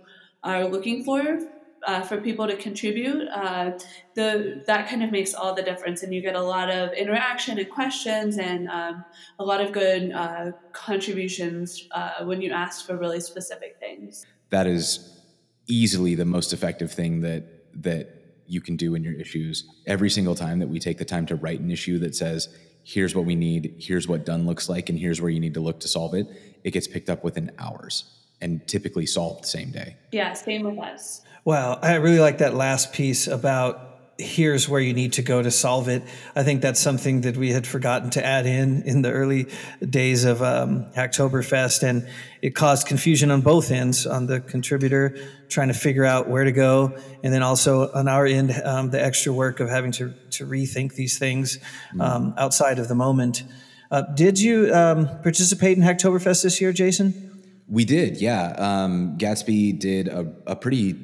are 0.42 0.66
looking 0.66 1.04
for 1.04 1.38
uh, 1.86 2.00
for 2.00 2.18
people 2.20 2.46
to 2.46 2.56
contribute, 2.56 3.28
uh, 3.28 3.72
the 4.14 4.62
that 4.66 4.88
kind 4.88 5.02
of 5.02 5.12
makes 5.12 5.34
all 5.34 5.54
the 5.54 5.62
difference, 5.62 6.02
and 6.02 6.14
you 6.14 6.22
get 6.22 6.34
a 6.34 6.40
lot 6.40 6.70
of 6.70 6.92
interaction 6.92 7.58
and 7.58 7.68
questions, 7.68 8.38
and 8.38 8.68
um, 8.68 9.04
a 9.38 9.44
lot 9.44 9.60
of 9.60 9.72
good 9.72 10.10
uh, 10.12 10.52
contributions 10.72 11.86
uh, 11.92 12.24
when 12.24 12.40
you 12.40 12.50
ask 12.52 12.86
for 12.86 12.96
really 12.96 13.20
specific 13.20 13.76
things. 13.78 14.24
That 14.50 14.66
is 14.66 15.20
easily 15.66 16.14
the 16.14 16.24
most 16.24 16.52
effective 16.52 16.90
thing 16.90 17.20
that 17.20 17.82
that 17.82 18.23
you 18.46 18.60
can 18.60 18.76
do 18.76 18.94
in 18.94 19.02
your 19.02 19.14
issues. 19.14 19.64
Every 19.86 20.10
single 20.10 20.34
time 20.34 20.58
that 20.58 20.68
we 20.68 20.78
take 20.78 20.98
the 20.98 21.04
time 21.04 21.26
to 21.26 21.36
write 21.36 21.60
an 21.60 21.70
issue 21.70 21.98
that 22.00 22.14
says, 22.14 22.48
here's 22.84 23.14
what 23.14 23.24
we 23.24 23.34
need, 23.34 23.74
here's 23.78 24.06
what 24.06 24.26
done 24.26 24.46
looks 24.46 24.68
like, 24.68 24.88
and 24.88 24.98
here's 24.98 25.20
where 25.20 25.30
you 25.30 25.40
need 25.40 25.54
to 25.54 25.60
look 25.60 25.80
to 25.80 25.88
solve 25.88 26.14
it, 26.14 26.26
it 26.62 26.72
gets 26.72 26.86
picked 26.86 27.08
up 27.08 27.24
within 27.24 27.50
hours 27.58 28.04
and 28.40 28.66
typically 28.66 29.06
solved 29.06 29.44
the 29.44 29.48
same 29.48 29.70
day. 29.70 29.96
Yeah, 30.12 30.32
same 30.34 30.62
with 30.62 30.78
us. 30.78 31.22
Wow, 31.44 31.78
I 31.82 31.94
really 31.96 32.20
like 32.20 32.38
that 32.38 32.54
last 32.54 32.92
piece 32.92 33.26
about 33.26 33.93
here's 34.18 34.68
where 34.68 34.80
you 34.80 34.92
need 34.92 35.14
to 35.14 35.22
go 35.22 35.42
to 35.42 35.50
solve 35.50 35.88
it. 35.88 36.02
I 36.36 36.44
think 36.44 36.62
that's 36.62 36.80
something 36.80 37.22
that 37.22 37.36
we 37.36 37.50
had 37.50 37.66
forgotten 37.66 38.10
to 38.10 38.24
add 38.24 38.46
in 38.46 38.82
in 38.82 39.02
the 39.02 39.10
early 39.10 39.48
days 39.88 40.24
of 40.24 40.42
um, 40.42 40.86
Hacktoberfest, 40.92 41.82
and 41.82 42.08
it 42.40 42.54
caused 42.54 42.86
confusion 42.86 43.30
on 43.30 43.40
both 43.40 43.70
ends 43.70 44.06
on 44.06 44.26
the 44.26 44.40
contributor 44.40 45.16
trying 45.48 45.68
to 45.68 45.74
figure 45.74 46.04
out 46.04 46.28
where 46.28 46.44
to 46.44 46.52
go, 46.52 46.96
and 47.22 47.32
then 47.32 47.42
also 47.42 47.90
on 47.92 48.08
our 48.08 48.26
end, 48.26 48.52
um, 48.64 48.90
the 48.90 49.04
extra 49.04 49.32
work 49.32 49.60
of 49.60 49.68
having 49.68 49.92
to, 49.92 50.14
to 50.30 50.46
rethink 50.46 50.94
these 50.94 51.18
things 51.18 51.58
um, 51.98 52.34
outside 52.38 52.78
of 52.78 52.88
the 52.88 52.94
moment. 52.94 53.42
Uh, 53.90 54.02
did 54.14 54.40
you 54.40 54.72
um, 54.74 55.06
participate 55.22 55.76
in 55.76 55.82
Hacktoberfest 55.82 56.42
this 56.42 56.60
year, 56.60 56.72
Jason? 56.72 57.30
We 57.68 57.84
did, 57.84 58.20
yeah. 58.20 58.54
Um, 58.58 59.16
Gatsby 59.18 59.78
did 59.78 60.08
a, 60.08 60.34
a 60.46 60.56
pretty 60.56 60.96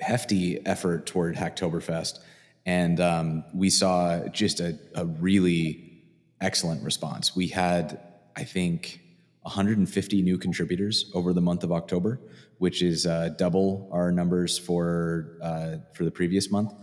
hefty 0.00 0.64
effort 0.66 1.06
toward 1.06 1.36
Hacktoberfest 1.36 2.18
and 2.66 3.00
um, 3.00 3.44
we 3.54 3.70
saw 3.70 4.26
just 4.28 4.60
a, 4.60 4.78
a, 4.94 5.06
really 5.06 6.02
excellent 6.40 6.82
response. 6.82 7.34
We 7.34 7.48
had, 7.48 8.00
I 8.36 8.44
think, 8.44 9.00
150 9.42 10.22
new 10.22 10.36
contributors 10.36 11.10
over 11.14 11.32
the 11.32 11.40
month 11.40 11.64
of 11.64 11.72
October, 11.72 12.20
which 12.58 12.82
is 12.82 13.06
uh, 13.06 13.30
double 13.38 13.88
our 13.90 14.12
numbers 14.12 14.58
for 14.58 15.38
uh, 15.42 15.76
for 15.94 16.04
the 16.04 16.10
previous 16.10 16.50
month, 16.50 16.74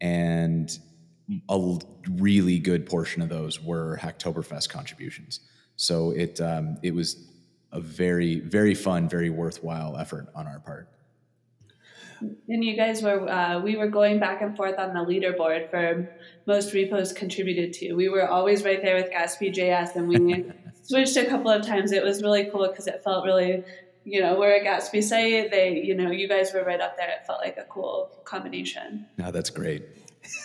and 0.00 0.78
a 1.48 1.78
really 2.10 2.58
good 2.58 2.86
portion 2.86 3.22
of 3.22 3.28
those 3.28 3.60
were 3.60 3.98
Hacktoberfest 4.00 4.68
contributions. 4.68 5.40
So 5.76 6.12
it 6.12 6.40
um, 6.40 6.78
it 6.82 6.94
was 6.94 7.28
a 7.72 7.80
very 7.80 8.38
very 8.40 8.74
fun, 8.74 9.08
very 9.08 9.30
worthwhile 9.30 9.96
effort 9.96 10.28
on 10.36 10.46
our 10.46 10.60
part. 10.60 10.88
And 12.48 12.64
you 12.64 12.76
guys 12.76 13.02
were, 13.02 13.28
uh, 13.28 13.60
we 13.60 13.76
were 13.76 13.88
going 13.88 14.18
back 14.18 14.42
and 14.42 14.56
forth 14.56 14.78
on 14.78 14.94
the 14.94 15.00
leaderboard 15.00 15.70
for 15.70 16.08
most 16.46 16.72
repos 16.72 17.12
contributed 17.12 17.72
to. 17.74 17.94
We 17.94 18.08
were 18.08 18.28
always 18.28 18.64
right 18.64 18.82
there 18.82 18.96
with 18.96 19.10
Gatsby 19.10 19.54
JS, 19.54 19.96
and 19.96 20.08
we 20.08 20.44
switched 20.82 21.16
a 21.16 21.26
couple 21.26 21.50
of 21.50 21.66
times. 21.66 21.92
It 21.92 22.04
was 22.04 22.22
really 22.22 22.44
cool 22.50 22.68
because 22.68 22.86
it 22.86 23.02
felt 23.02 23.24
really, 23.24 23.64
you 24.04 24.20
know, 24.20 24.38
we're 24.38 24.56
a 24.56 24.64
Gatsby 24.64 25.02
site. 25.02 25.50
They, 25.50 25.82
you 25.82 25.94
know, 25.94 26.10
you 26.10 26.28
guys 26.28 26.52
were 26.52 26.64
right 26.64 26.80
up 26.80 26.96
there. 26.96 27.08
It 27.08 27.26
felt 27.26 27.40
like 27.40 27.56
a 27.56 27.64
cool 27.64 28.10
combination. 28.24 29.06
No, 29.18 29.30
that's 29.30 29.50
great. 29.50 29.82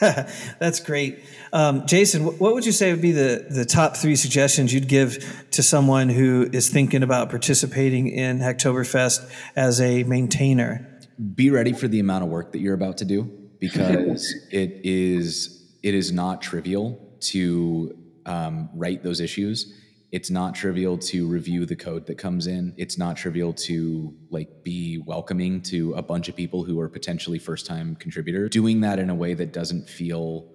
That's 0.59 0.79
great. 0.79 1.23
Um, 1.53 1.85
Jason, 1.87 2.23
what 2.23 2.53
would 2.53 2.65
you 2.65 2.71
say 2.71 2.91
would 2.91 3.01
be 3.01 3.11
the, 3.11 3.47
the 3.49 3.65
top 3.65 3.95
three 3.95 4.15
suggestions 4.15 4.73
you'd 4.73 4.87
give 4.87 5.47
to 5.51 5.63
someone 5.63 6.09
who 6.09 6.49
is 6.51 6.69
thinking 6.69 7.03
about 7.03 7.29
participating 7.29 8.09
in 8.09 8.39
Hacktoberfest 8.39 9.29
as 9.55 9.79
a 9.79 10.03
maintainer? 10.03 10.88
Be 11.35 11.49
ready 11.49 11.73
for 11.73 11.87
the 11.87 11.99
amount 11.99 12.23
of 12.23 12.29
work 12.29 12.51
that 12.51 12.59
you're 12.59 12.73
about 12.73 12.97
to 12.97 13.05
do 13.05 13.23
because 13.59 14.33
it 14.51 14.81
is 14.83 15.55
it 15.83 15.93
is 15.93 16.11
not 16.11 16.41
trivial 16.41 16.99
to 17.19 17.97
um, 18.25 18.69
write 18.73 19.03
those 19.03 19.19
issues. 19.19 19.73
It's 20.11 20.29
not 20.29 20.55
trivial 20.55 20.97
to 20.97 21.27
review 21.27 21.65
the 21.65 21.75
code 21.75 22.07
that 22.07 22.17
comes 22.17 22.47
in. 22.47 22.73
It's 22.77 22.97
not 22.97 23.15
trivial 23.15 23.53
to 23.53 24.13
like 24.29 24.63
be 24.63 24.97
welcoming 25.05 25.61
to 25.63 25.93
a 25.93 26.01
bunch 26.01 26.29
of 26.29 26.35
people 26.35 26.63
who 26.63 26.79
are 26.79 26.89
potentially 26.89 27.37
first 27.37 27.65
time 27.65 27.95
contributors 27.95 28.49
doing 28.49 28.81
that 28.81 28.97
in 28.97 29.09
a 29.09 29.15
way 29.15 29.33
that 29.35 29.53
doesn't 29.53 29.87
feel 29.87 30.51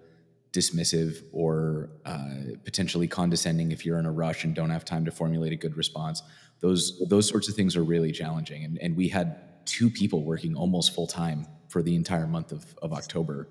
dismissive 0.52 1.24
or 1.32 1.90
uh, 2.04 2.56
potentially 2.64 3.08
condescending 3.08 3.72
if 3.72 3.84
you're 3.84 3.98
in 3.98 4.06
a 4.06 4.12
rush 4.12 4.44
and 4.44 4.54
don't 4.54 4.70
have 4.70 4.84
time 4.84 5.04
to 5.04 5.10
formulate 5.10 5.52
a 5.52 5.56
good 5.56 5.76
response 5.76 6.22
those 6.64 6.98
those 7.08 7.28
sorts 7.28 7.46
of 7.48 7.54
things 7.54 7.76
are 7.76 7.84
really 7.84 8.10
challenging. 8.10 8.64
And, 8.64 8.78
and 8.78 8.96
we 8.96 9.08
had 9.08 9.36
two 9.66 9.90
people 9.90 10.22
working 10.22 10.54
almost 10.54 10.94
full 10.94 11.06
time 11.06 11.46
for 11.68 11.82
the 11.82 11.94
entire 11.94 12.26
month 12.26 12.52
of, 12.52 12.74
of 12.82 12.92
October, 12.92 13.48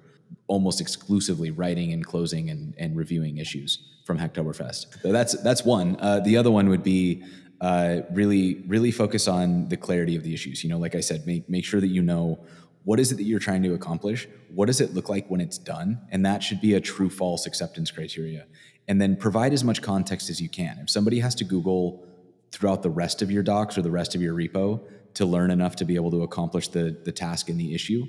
almost 0.47 0.79
exclusively 0.81 1.51
writing 1.51 1.93
and 1.93 2.05
closing 2.05 2.49
and, 2.49 2.73
and 2.77 2.95
reviewing 2.95 3.37
issues 3.37 3.79
from 4.05 4.17
Hacktoberfest. 4.17 5.01
So 5.01 5.11
that's 5.11 5.41
that's 5.43 5.63
one. 5.63 5.97
Uh, 5.99 6.19
the 6.19 6.37
other 6.37 6.51
one 6.51 6.69
would 6.69 6.83
be 6.83 7.23
uh, 7.61 8.01
really 8.11 8.63
really 8.67 8.91
focus 8.91 9.27
on 9.27 9.69
the 9.69 9.77
clarity 9.77 10.15
of 10.15 10.23
the 10.23 10.33
issues. 10.33 10.63
You 10.63 10.69
know, 10.69 10.77
like 10.77 10.95
I 10.95 10.99
said, 10.99 11.25
make 11.25 11.49
make 11.49 11.65
sure 11.65 11.79
that 11.79 11.87
you 11.87 12.01
know 12.01 12.39
what 12.83 12.99
is 12.99 13.11
it 13.11 13.15
that 13.15 13.23
you're 13.23 13.39
trying 13.39 13.63
to 13.63 13.73
accomplish. 13.73 14.27
What 14.49 14.65
does 14.65 14.81
it 14.81 14.93
look 14.93 15.09
like 15.09 15.27
when 15.27 15.41
it's 15.41 15.57
done, 15.57 16.01
and 16.11 16.25
that 16.25 16.43
should 16.43 16.61
be 16.61 16.73
a 16.73 16.81
true 16.81 17.09
false 17.09 17.45
acceptance 17.45 17.91
criteria. 17.91 18.45
And 18.87 19.01
then 19.01 19.15
provide 19.15 19.53
as 19.53 19.63
much 19.63 19.81
context 19.81 20.29
as 20.29 20.41
you 20.41 20.49
can. 20.49 20.77
If 20.79 20.89
somebody 20.89 21.19
has 21.19 21.35
to 21.35 21.45
Google 21.45 22.05
throughout 22.51 22.83
the 22.83 22.89
rest 22.89 23.21
of 23.21 23.31
your 23.31 23.43
docs 23.43 23.77
or 23.77 23.81
the 23.81 23.91
rest 23.91 24.13
of 24.13 24.21
your 24.21 24.35
repo 24.35 24.81
to 25.15 25.25
learn 25.25 25.51
enough 25.51 25.75
to 25.77 25.85
be 25.85 25.95
able 25.95 26.11
to 26.11 26.23
accomplish 26.23 26.67
the 26.69 26.97
the 27.03 27.11
task 27.11 27.49
and 27.49 27.59
the 27.59 27.73
issue, 27.73 28.05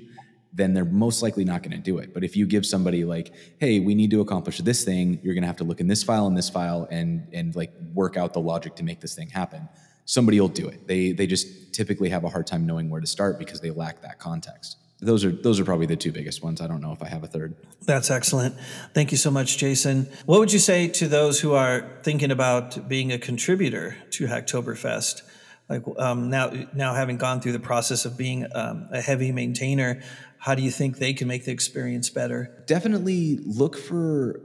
then 0.53 0.73
they're 0.73 0.85
most 0.85 1.21
likely 1.21 1.43
not 1.43 1.63
going 1.63 1.71
to 1.71 1.83
do 1.83 1.97
it. 1.97 2.13
But 2.13 2.23
if 2.23 2.35
you 2.35 2.45
give 2.45 2.65
somebody 2.65 3.03
like, 3.03 3.33
"Hey, 3.59 3.79
we 3.79 3.95
need 3.95 4.11
to 4.11 4.21
accomplish 4.21 4.59
this 4.59 4.83
thing. 4.83 5.19
You're 5.23 5.33
going 5.33 5.43
to 5.43 5.47
have 5.47 5.57
to 5.57 5.63
look 5.63 5.81
in 5.81 5.87
this 5.87 6.03
file 6.03 6.27
and 6.27 6.37
this 6.37 6.49
file 6.49 6.87
and 6.89 7.27
and 7.33 7.55
like 7.55 7.73
work 7.93 8.17
out 8.17 8.33
the 8.33 8.41
logic 8.41 8.75
to 8.75 8.83
make 8.83 9.01
this 9.01 9.15
thing 9.15 9.29
happen." 9.29 9.67
Somebody 10.05 10.39
will 10.39 10.47
do 10.47 10.67
it. 10.67 10.87
They 10.87 11.11
they 11.11 11.27
just 11.27 11.73
typically 11.73 12.09
have 12.09 12.23
a 12.23 12.29
hard 12.29 12.47
time 12.47 12.65
knowing 12.65 12.89
where 12.89 13.01
to 13.01 13.07
start 13.07 13.39
because 13.39 13.59
they 13.61 13.71
lack 13.71 14.01
that 14.01 14.19
context. 14.19 14.77
Those 15.01 15.25
are 15.25 15.31
those 15.31 15.59
are 15.59 15.65
probably 15.65 15.87
the 15.87 15.97
two 15.97 16.11
biggest 16.11 16.41
ones. 16.41 16.61
I 16.61 16.67
don't 16.67 16.81
know 16.81 16.93
if 16.93 17.03
I 17.03 17.07
have 17.07 17.23
a 17.23 17.27
third. 17.27 17.55
That's 17.81 18.09
excellent. 18.09 18.55
Thank 18.93 19.11
you 19.11 19.17
so 19.17 19.29
much, 19.29 19.57
Jason. 19.57 20.07
What 20.25 20.39
would 20.39 20.53
you 20.53 20.59
say 20.59 20.87
to 20.87 21.07
those 21.07 21.41
who 21.41 21.53
are 21.53 21.99
thinking 22.03 22.31
about 22.31 22.87
being 22.87 23.11
a 23.11 23.19
contributor 23.19 23.97
to 24.11 24.27
Hacktoberfest? 24.27 25.21
Like 25.69 25.83
um, 25.97 26.29
now 26.29 26.51
now 26.73 26.93
having 26.93 27.17
gone 27.17 27.41
through 27.41 27.53
the 27.53 27.59
process 27.59 28.05
of 28.05 28.17
being 28.17 28.45
um, 28.53 28.87
a 28.91 29.01
heavy 29.01 29.31
maintainer 29.31 30.01
how 30.45 30.53
do 30.53 30.61
you 30.61 30.69
think 30.69 30.99
they 30.99 31.11
can 31.11 31.27
make 31.27 31.45
the 31.45 31.51
experience 31.51 32.11
better? 32.11 32.63
Definitely 32.67 33.37
look 33.37 33.75
for 33.75 34.41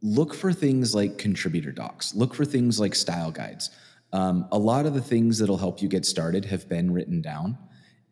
look 0.00 0.32
for 0.32 0.54
things 0.54 0.94
like 0.94 1.18
contributor 1.18 1.70
docs. 1.70 2.14
Look 2.14 2.32
for 2.32 2.46
things 2.46 2.80
like 2.80 2.94
style 2.94 3.30
guides. 3.30 3.70
Um, 4.10 4.48
a 4.50 4.58
lot 4.58 4.86
of 4.86 4.94
the 4.94 5.02
things 5.02 5.38
that'll 5.38 5.58
help 5.58 5.82
you 5.82 5.88
get 5.88 6.06
started 6.06 6.46
have 6.46 6.66
been 6.66 6.94
written 6.94 7.20
down. 7.20 7.58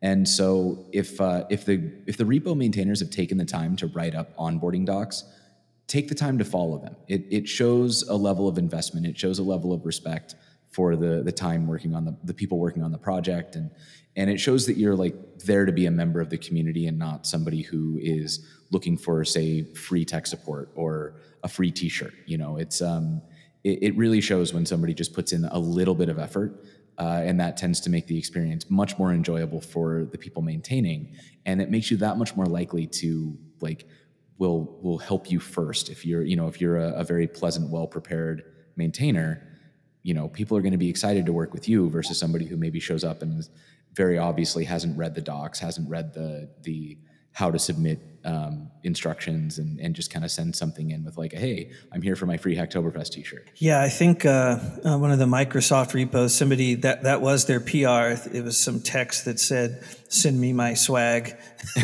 And 0.03 0.29
so 0.29 0.85
if 0.93 1.19
uh, 1.19 1.45
if 1.49 1.65
the 1.65 1.91
if 2.05 2.17
the 2.17 2.23
repo 2.23 2.55
maintainers 2.55 2.99
have 2.99 3.09
taken 3.09 3.39
the 3.39 3.45
time 3.45 3.75
to 3.77 3.87
write 3.87 4.13
up 4.13 4.37
onboarding 4.37 4.85
docs 4.85 5.23
take 5.87 6.07
the 6.07 6.15
time 6.15 6.37
to 6.37 6.45
follow 6.45 6.77
them. 6.77 6.95
It, 7.07 7.25
it 7.29 7.47
shows 7.47 8.07
a 8.07 8.15
level 8.15 8.47
of 8.47 8.57
investment. 8.57 9.05
It 9.05 9.17
shows 9.17 9.37
a 9.37 9.43
level 9.43 9.73
of 9.73 9.85
respect 9.85 10.33
for 10.73 10.95
the 10.95 11.21
the 11.23 11.31
time 11.31 11.67
working 11.67 11.95
on 11.95 12.05
the 12.05 12.15
the 12.23 12.33
people 12.33 12.59
working 12.59 12.83
on 12.83 12.91
the 12.91 12.97
project. 12.97 13.55
And 13.55 13.71
and 14.15 14.29
it 14.29 14.39
shows 14.39 14.65
that 14.67 14.77
you're 14.77 14.95
like 14.95 15.15
there 15.39 15.65
to 15.65 15.71
be 15.71 15.85
a 15.85 15.91
member 15.91 16.19
of 16.21 16.29
the 16.29 16.37
community 16.37 16.87
and 16.87 16.99
not 16.99 17.25
somebody 17.25 17.61
who 17.61 17.97
is 18.01 18.45
looking 18.71 18.97
for 18.97 19.23
say 19.23 19.63
free 19.73 20.05
tech 20.05 20.27
support 20.27 20.69
or 20.75 21.15
a 21.43 21.47
free 21.47 21.71
t-shirt 21.71 22.13
you 22.25 22.37
know? 22.37 22.57
It's 22.57 22.81
um 22.81 23.21
it, 23.63 23.83
it 23.83 23.97
really 23.97 24.21
shows 24.21 24.53
when 24.53 24.65
somebody 24.65 24.93
just 24.93 25.13
puts 25.13 25.31
in 25.31 25.45
a 25.45 25.59
little 25.59 25.95
bit 25.95 26.09
of 26.09 26.19
effort 26.19 26.63
uh, 26.97 27.21
and 27.23 27.39
that 27.39 27.57
tends 27.57 27.79
to 27.81 27.89
make 27.89 28.07
the 28.07 28.17
experience 28.17 28.69
much 28.69 28.97
more 28.99 29.11
enjoyable 29.11 29.59
for 29.59 30.07
the 30.11 30.17
people 30.17 30.41
maintaining. 30.41 31.15
And 31.45 31.61
it 31.61 31.71
makes 31.71 31.89
you 31.89 31.97
that 31.97 32.17
much 32.17 32.35
more 32.35 32.45
likely 32.45 32.85
to 32.87 33.37
like 33.61 33.87
will 34.37 34.77
will 34.81 34.97
help 34.97 35.31
you 35.31 35.39
first 35.39 35.89
if 35.89 36.05
you're 36.05 36.23
you 36.23 36.35
know 36.35 36.47
if 36.47 36.59
you're 36.59 36.77
a, 36.77 36.89
a 36.93 37.03
very 37.03 37.27
pleasant 37.27 37.69
well 37.69 37.87
prepared 37.87 38.43
maintainer 38.75 39.47
you 40.03 40.13
know 40.13 40.27
people 40.27 40.57
are 40.57 40.61
going 40.61 40.73
to 40.73 40.77
be 40.77 40.89
excited 40.89 41.25
to 41.25 41.33
work 41.33 41.53
with 41.53 41.67
you 41.67 41.89
versus 41.89 42.19
somebody 42.19 42.45
who 42.45 42.57
maybe 42.57 42.79
shows 42.79 43.03
up 43.03 43.21
and 43.21 43.47
very 43.93 44.17
obviously 44.17 44.65
hasn't 44.65 44.97
read 44.97 45.15
the 45.15 45.21
docs 45.21 45.59
hasn't 45.59 45.89
read 45.89 46.13
the 46.13 46.49
the 46.61 46.97
how 47.33 47.49
to 47.49 47.57
submit 47.57 47.99
um, 48.25 48.69
instructions 48.83 49.57
and, 49.57 49.79
and 49.79 49.95
just 49.95 50.13
kind 50.13 50.23
of 50.23 50.31
send 50.31 50.55
something 50.55 50.91
in 50.91 51.03
with 51.03 51.17
like, 51.17 51.33
hey, 51.33 51.71
I'm 51.91 52.01
here 52.01 52.15
for 52.15 52.25
my 52.25 52.37
free 52.37 52.55
Hacktoberfest 52.55 53.09
T-shirt. 53.09 53.49
Yeah, 53.55 53.81
I 53.81 53.89
think 53.89 54.25
uh, 54.25 54.59
uh, 54.85 54.97
one 54.97 55.11
of 55.11 55.19
the 55.19 55.25
Microsoft 55.25 55.93
repos, 55.93 56.33
somebody 56.33 56.75
that 56.75 57.03
that 57.03 57.21
was 57.21 57.45
their 57.45 57.59
PR. 57.59 58.15
It 58.31 58.43
was 58.43 58.57
some 58.57 58.79
text 58.79 59.25
that 59.25 59.39
said, 59.39 59.83
"Send 60.09 60.39
me 60.39 60.53
my 60.53 60.75
swag." 60.75 61.35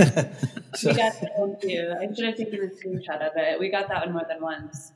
so. 0.75 0.89
We 0.89 0.95
got 0.95 1.19
that 1.19 1.31
one 1.35 1.59
too. 1.59 1.93
I 1.99 2.13
should 2.13 2.25
have 2.25 2.37
taken 2.37 2.59
a 2.59 2.67
screenshot 2.67 3.21
of 3.21 3.33
it. 3.35 3.59
We 3.59 3.69
got 3.69 3.89
that 3.89 4.05
one 4.05 4.13
more 4.13 4.25
than 4.29 4.41
once. 4.41 4.93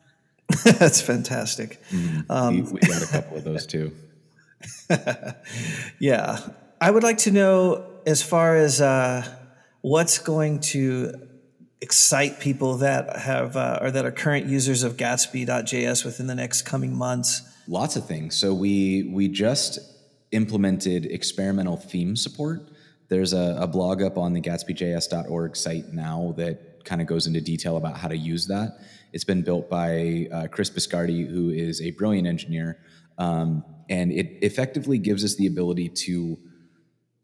That's 0.80 1.02
fantastic. 1.02 1.80
Mm, 1.90 2.26
um, 2.30 2.66
we, 2.66 2.72
we 2.72 2.80
got 2.80 3.04
a 3.04 3.08
couple 3.08 3.38
of 3.38 3.44
those 3.44 3.66
too. 3.66 3.92
yeah. 6.00 6.40
I 6.80 6.92
would 6.92 7.04
like 7.04 7.20
to 7.20 7.32
know 7.32 7.86
as 8.06 8.22
far 8.22 8.56
as 8.56 8.82
uh, 8.82 9.26
what's 9.82 10.20
going 10.20 10.60
to 10.60 11.14
excite 11.82 12.40
people 12.40 12.78
that 12.78 13.18
have 13.18 13.58
uh, 13.58 13.80
or 13.82 13.92
that 13.92 14.06
are 14.06 14.12
current 14.12 14.46
users 14.46 14.84
of 14.84 14.96
Gatsby.js 14.96 16.06
within 16.06 16.28
the 16.28 16.36
next 16.36 16.64
coming 16.64 16.96
months. 16.96 17.42
Lots 17.68 17.96
of 17.96 18.06
things. 18.06 18.36
So 18.36 18.54
we 18.54 19.10
we 19.12 19.28
just 19.28 19.80
implemented 20.32 21.06
experimental 21.06 21.78
theme 21.78 22.16
support 22.16 22.70
There's 23.08 23.34
a, 23.34 23.58
a 23.60 23.68
blog 23.68 24.02
up 24.02 24.18
on 24.18 24.34
the 24.34 24.42
GatsbyJS.org 24.42 25.56
site 25.56 25.94
now 25.94 26.34
that 26.38 26.73
kind 26.86 27.02
of 27.02 27.08
goes 27.08 27.28
into 27.28 27.42
detail 27.42 27.78
about 27.78 27.98
how 27.98 28.08
to 28.08 28.18
use 28.18 28.48
that. 28.48 28.80
It's 29.12 29.24
been 29.24 29.42
built 29.42 29.70
by 29.70 30.28
uh, 30.32 30.48
Chris 30.48 30.70
Biscardi, 30.70 31.28
who 31.28 31.50
is 31.50 31.82
a 31.82 31.92
brilliant 31.92 32.28
engineer, 32.28 32.80
um, 33.18 33.64
and 33.90 34.12
it 34.12 34.40
effectively 34.42 34.98
gives 34.98 35.24
us 35.24 35.36
the 35.36 35.48
ability 35.48 35.90
to 35.90 36.38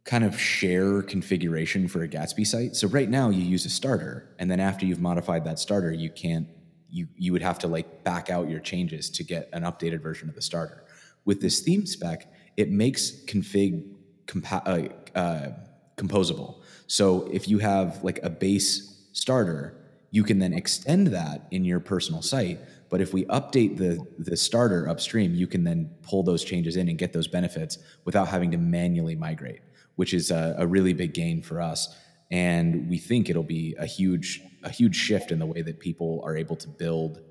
kind 0.05 0.23
of 0.23 0.39
share 0.39 1.01
configuration 1.01 1.87
for 1.87 2.03
a 2.03 2.07
Gatsby 2.07 2.45
site. 2.45 2.75
So 2.75 2.87
right 2.87 3.09
now 3.09 3.29
you 3.29 3.41
use 3.41 3.65
a 3.65 3.69
starter, 3.69 4.35
and 4.39 4.49
then 4.49 4.59
after 4.59 4.85
you've 4.85 5.01
modified 5.01 5.45
that 5.45 5.59
starter, 5.59 5.91
you 5.91 6.09
can't 6.09 6.47
you 6.91 7.07
you 7.15 7.31
would 7.31 7.41
have 7.41 7.59
to 7.59 7.67
like 7.67 8.03
back 8.03 8.29
out 8.29 8.49
your 8.49 8.59
changes 8.59 9.09
to 9.11 9.23
get 9.23 9.49
an 9.53 9.63
updated 9.63 10.01
version 10.01 10.29
of 10.29 10.35
the 10.35 10.41
starter. 10.41 10.83
With 11.25 11.41
this 11.41 11.59
theme 11.59 11.85
spec, 11.85 12.31
it 12.57 12.71
makes 12.71 13.11
config 13.25 13.83
compa- 14.25 14.91
uh, 15.15 15.17
uh, 15.17 15.51
composable. 15.97 16.61
So 16.87 17.29
if 17.31 17.47
you 17.47 17.59
have 17.59 18.03
like 18.03 18.19
a 18.23 18.29
base 18.29 18.98
starter, 19.11 19.75
you 20.11 20.23
can 20.23 20.39
then 20.39 20.53
extend 20.53 21.07
that 21.07 21.47
in 21.51 21.65
your 21.65 21.79
personal 21.79 22.21
site. 22.21 22.59
But 22.89 23.01
if 23.01 23.13
we 23.13 23.25
update 23.25 23.77
the 23.77 24.05
the 24.17 24.35
starter 24.35 24.89
upstream, 24.89 25.35
you 25.35 25.47
can 25.47 25.63
then 25.63 25.91
pull 26.01 26.23
those 26.23 26.43
changes 26.43 26.75
in 26.75 26.89
and 26.89 26.97
get 26.97 27.13
those 27.13 27.27
benefits 27.27 27.77
without 28.05 28.27
having 28.27 28.51
to 28.51 28.57
manually 28.57 29.15
migrate, 29.15 29.61
which 29.95 30.13
is 30.13 30.31
a, 30.31 30.55
a 30.57 30.65
really 30.65 30.93
big 30.93 31.13
gain 31.13 31.41
for 31.41 31.61
us. 31.61 31.95
And 32.31 32.89
we 32.89 32.97
think 32.97 33.29
it'll 33.29 33.43
be 33.43 33.75
a 33.77 33.85
huge 33.85 34.41
a 34.63 34.69
huge 34.69 34.95
shift 34.95 35.31
in 35.31 35.39
the 35.39 35.45
way 35.45 35.61
that 35.61 35.79
people 35.79 36.21
are 36.25 36.35
able 36.35 36.55
to 36.57 36.67
build 36.67 37.21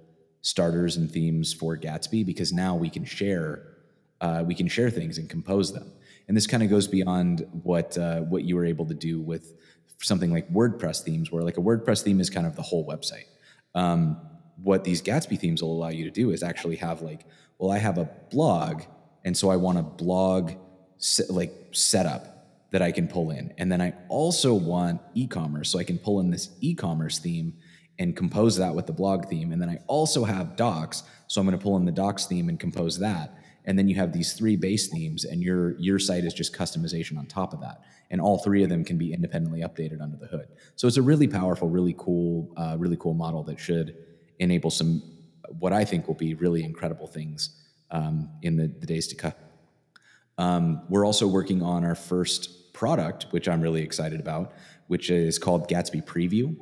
starters 0.40 0.97
and 0.97 1.11
themes 1.11 1.52
for 1.52 1.76
Gatsby 1.76 2.25
because 2.25 2.52
now 2.52 2.75
we 2.76 2.88
can 2.88 3.04
share 3.04 3.64
uh, 4.20 4.42
we 4.47 4.54
can 4.54 4.68
share 4.68 4.90
things 4.90 5.18
and 5.18 5.28
compose 5.28 5.73
them. 5.73 5.92
And 6.26 6.37
this 6.37 6.47
kind 6.47 6.62
of 6.62 6.68
goes 6.70 6.87
beyond 6.87 7.47
what 7.62 7.97
uh, 7.99 8.20
what 8.20 8.44
you 8.44 8.56
were 8.56 8.64
able 8.64 8.87
to 8.87 8.94
do 8.94 9.20
with 9.20 9.54
something 10.00 10.31
like 10.31 10.49
WordPress 10.52 11.02
themes, 11.02 11.31
where 11.31 11.43
like 11.43 11.59
a 11.59 11.61
WordPress 11.61 12.02
theme 12.02 12.21
is 12.21 12.31
kind 12.31 12.47
of 12.47 12.57
the 12.57 12.62
whole 12.62 12.87
website. 12.87 13.25
Um, 13.75 14.21
what 14.62 14.85
these 14.85 15.02
Gatsby 15.02 15.38
themes 15.38 15.62
will 15.62 15.73
allow 15.73 15.88
you 15.88 16.05
to 16.05 16.11
do 16.11 16.31
is 16.31 16.43
actually 16.43 16.76
have 16.76 17.02
like, 17.02 17.25
well, 17.59 17.71
I 17.71 17.78
have 17.78 17.99
a 17.99 18.09
blog, 18.31 18.83
and 19.25 19.37
so 19.37 19.50
I 19.50 19.57
want 19.57 19.78
a 19.78 19.83
blog 19.83 20.52
se- 20.99 21.26
like 21.31 21.52
setup 21.73 22.71
that 22.71 22.83
I 22.83 22.93
can 22.93 23.09
pull 23.09 23.31
in, 23.31 23.52
and 23.59 23.71
then 23.71 23.81
I 23.81 23.95
also 24.09 24.55
want 24.55 25.00
e-commerce, 25.14 25.71
so 25.71 25.78
I 25.78 25.85
can 25.85 25.99
pull 25.99 26.21
in 26.21 26.31
this 26.31 26.50
e-commerce 26.61 27.19
theme 27.19 27.55
and 27.99 28.17
compose 28.17 28.57
that 28.59 28.75
with 28.75 28.87
the 28.87 28.93
blog 28.93 29.28
theme, 29.28 29.52
and 29.52 29.61
then 29.61 29.69
I 29.69 29.78
also 29.87 30.25
have 30.25 30.57
docs, 30.57 31.02
so 31.26 31.40
I'm 31.40 31.47
going 31.47 31.59
to 31.59 31.62
pull 31.62 31.76
in 31.76 31.85
the 31.85 31.93
docs 31.93 32.26
theme 32.26 32.49
and 32.49 32.61
compose 32.61 32.99
that 32.99 33.38
and 33.68 33.78
then 33.78 33.87
you 33.87 33.94
have 33.94 34.12
these 34.12 34.32
three 34.32 34.56
base 34.56 34.88
themes 34.88 35.25
and 35.25 35.42
your 35.42 35.78
your 35.78 36.00
site 36.00 36.25
is 36.25 36.34
just 36.34 36.52
customization 36.52 37.16
on 37.16 37.26
top 37.26 37.52
of 37.52 37.60
that. 37.60 37.82
And 38.10 38.20
all 38.20 38.38
three 38.38 38.64
of 38.64 38.70
them 38.70 38.82
can 38.82 38.98
be 38.98 39.12
independently 39.12 39.60
updated 39.60 40.00
under 40.00 40.16
the 40.16 40.26
hood. 40.26 40.48
So 40.75 40.88
it's 40.88 40.96
a 40.96 41.02
really 41.02 41.28
powerful 41.28 41.68
really 41.68 41.94
cool 41.96 42.52
uh, 42.56 42.76
really 42.78 42.96
cool 42.96 43.14
model 43.14 43.44
that 43.44 43.60
should 43.60 43.94
enable 44.38 44.70
some 44.70 45.02
what 45.58 45.72
i 45.72 45.84
think 45.84 46.06
will 46.06 46.14
be 46.14 46.34
really 46.34 46.62
incredible 46.64 47.06
things 47.06 47.62
um, 47.90 48.28
in 48.42 48.56
the, 48.56 48.66
the, 48.66 48.87
days 48.87 49.06
to 49.08 49.14
come 49.14 49.32
um, 50.37 50.82
we're 50.88 51.06
also 51.06 51.26
working 51.26 51.62
on 51.62 51.84
our 51.84 51.94
first 51.94 52.72
product 52.72 53.26
which 53.30 53.48
i'm 53.48 53.60
really 53.60 53.82
excited 53.82 54.20
about 54.20 54.52
which 54.88 55.10
is 55.10 55.38
called 55.38 55.68
gatsby 55.68 56.04
preview 56.04 56.54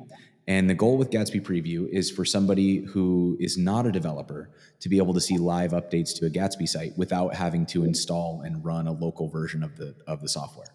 and 0.49 0.71
the 0.71 0.75
goal 0.75 0.97
with 0.97 1.11
Gatsby 1.11 1.43
Preview 1.43 1.89
is 1.89 2.11
for 2.11 2.25
somebody 2.25 2.79
who 2.79 3.37
is 3.41 3.59
not 3.59 3.85
a 3.87 3.91
developer 3.91 4.49
to 4.81 4.89
be 4.89 4.99
able 4.99 5.13
to 5.15 5.21
see 5.21 5.39
live 5.39 5.73
updates 5.73 6.17
to 6.19 6.27
a 6.27 6.31
Gatsby 6.31 6.69
site 6.69 6.97
without 6.97 7.35
having 7.35 7.67
to 7.67 7.85
install 7.85 8.43
and 8.43 8.65
run 8.65 8.87
a 8.87 8.93
local 8.93 9.29
version 9.29 9.65
of 9.65 9.77
the 9.77 9.95
of 10.07 10.21
the 10.21 10.29
software. 10.29 10.73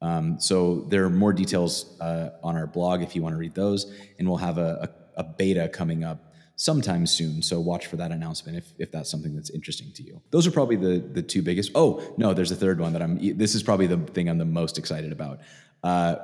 Um, 0.00 0.40
so 0.40 0.86
there 0.88 1.04
are 1.04 1.10
more 1.10 1.32
details 1.32 1.96
uh, 2.00 2.30
on 2.42 2.56
our 2.56 2.66
blog 2.66 3.02
if 3.02 3.14
you 3.14 3.22
want 3.22 3.34
to 3.34 3.38
read 3.38 3.54
those, 3.54 3.92
and 4.18 4.26
we'll 4.26 4.38
have 4.38 4.58
a, 4.58 4.88
a, 5.16 5.20
a, 5.20 5.22
beta 5.22 5.68
coming 5.68 6.02
up 6.02 6.34
sometime 6.56 7.06
soon. 7.06 7.40
So 7.40 7.60
watch 7.60 7.86
for 7.86 7.94
that 7.98 8.10
announcement 8.10 8.58
if, 8.58 8.72
if 8.78 8.90
that's 8.90 9.08
something 9.08 9.32
that's 9.32 9.50
interesting 9.50 9.92
to 9.92 10.02
you. 10.02 10.20
Those 10.30 10.44
are 10.48 10.50
probably 10.50 10.74
the 10.74 10.98
the 10.98 11.22
two 11.22 11.42
biggest. 11.42 11.70
Oh 11.76 12.02
no, 12.16 12.34
there's 12.34 12.50
a 12.50 12.56
third 12.56 12.80
one 12.80 12.92
that 12.94 13.02
I'm. 13.02 13.38
This 13.38 13.54
is 13.54 13.62
probably 13.62 13.86
the 13.86 13.98
thing 13.98 14.28
I'm 14.28 14.38
the 14.38 14.44
most 14.44 14.76
excited 14.78 15.12
about. 15.12 15.38
Uh, 15.84 16.16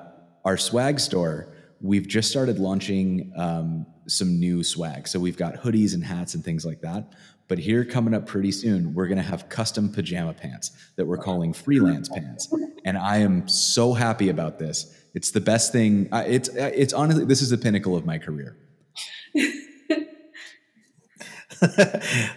our 0.44 0.56
swag 0.56 0.98
store 0.98 1.54
we've 1.80 2.06
just 2.06 2.30
started 2.30 2.58
launching 2.58 3.32
um, 3.36 3.86
some 4.06 4.38
new 4.38 4.62
swag. 4.62 5.06
So 5.08 5.18
we've 5.18 5.36
got 5.36 5.54
hoodies 5.54 5.94
and 5.94 6.04
hats 6.04 6.34
and 6.34 6.44
things 6.44 6.64
like 6.64 6.80
that. 6.80 7.12
But 7.48 7.58
here 7.58 7.84
coming 7.84 8.14
up 8.14 8.26
pretty 8.26 8.52
soon, 8.52 8.94
we're 8.94 9.06
going 9.06 9.18
to 9.18 9.24
have 9.24 9.48
custom 9.48 9.90
pajama 9.90 10.34
pants 10.34 10.72
that 10.96 11.06
we're 11.06 11.16
calling 11.18 11.52
freelance 11.54 12.08
pants. 12.08 12.52
And 12.84 12.98
I 12.98 13.18
am 13.18 13.48
so 13.48 13.94
happy 13.94 14.28
about 14.28 14.58
this. 14.58 14.94
It's 15.14 15.30
the 15.30 15.40
best 15.40 15.72
thing. 15.72 16.08
It's 16.12 16.50
it's 16.50 16.92
honestly 16.92 17.24
this 17.24 17.40
is 17.40 17.48
the 17.48 17.56
pinnacle 17.56 17.96
of 17.96 18.04
my 18.04 18.18
career. 18.18 18.58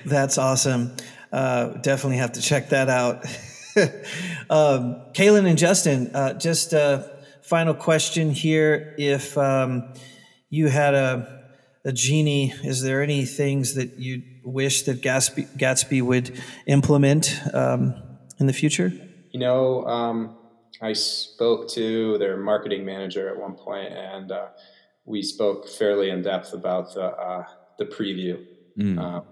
That's 0.06 0.38
awesome. 0.38 0.96
Uh, 1.32 1.74
definitely 1.82 2.18
have 2.18 2.32
to 2.34 2.42
check 2.42 2.70
that 2.70 2.90
out. 2.90 3.26
um, 4.50 5.02
Kaylin 5.14 5.46
and 5.46 5.58
Justin, 5.58 6.12
uh, 6.14 6.34
just 6.34 6.74
uh, 6.74 7.04
final 7.44 7.74
question 7.74 8.32
here. 8.32 8.96
If 8.98 9.38
um, 9.38 9.94
you 10.50 10.68
had 10.68 10.94
a, 10.94 11.44
a 11.86 11.92
genie, 11.92 12.54
is 12.64 12.82
there 12.82 13.02
any 13.02 13.26
things 13.26 13.76
that 13.76 14.00
you 14.00 14.24
wish 14.44 14.84
that 14.84 15.02
Gatsby, 15.02 15.58
Gatsby 15.58 16.02
would 16.02 16.40
implement 16.68 17.40
um, 17.54 17.96
in 18.40 18.48
the 18.48 18.54
future? 18.54 18.92
You 19.32 19.40
know, 19.40 19.86
um, 19.86 20.36
I 20.82 20.94
spoke 20.94 21.70
to 21.70 22.18
their 22.18 22.38
marketing 22.38 22.86
manager 22.86 23.30
at 23.30 23.40
one 23.40 23.54
point, 23.54 23.94
and 23.94 24.32
uh, 24.32 24.48
we 25.06 25.22
spoke 25.22 25.68
fairly 25.68 26.10
in 26.10 26.22
depth 26.22 26.54
about 26.54 26.94
the 26.94 27.06
uh, 27.06 27.46
the 27.78 27.86
preview. 27.86 28.46
Mm 28.78 29.24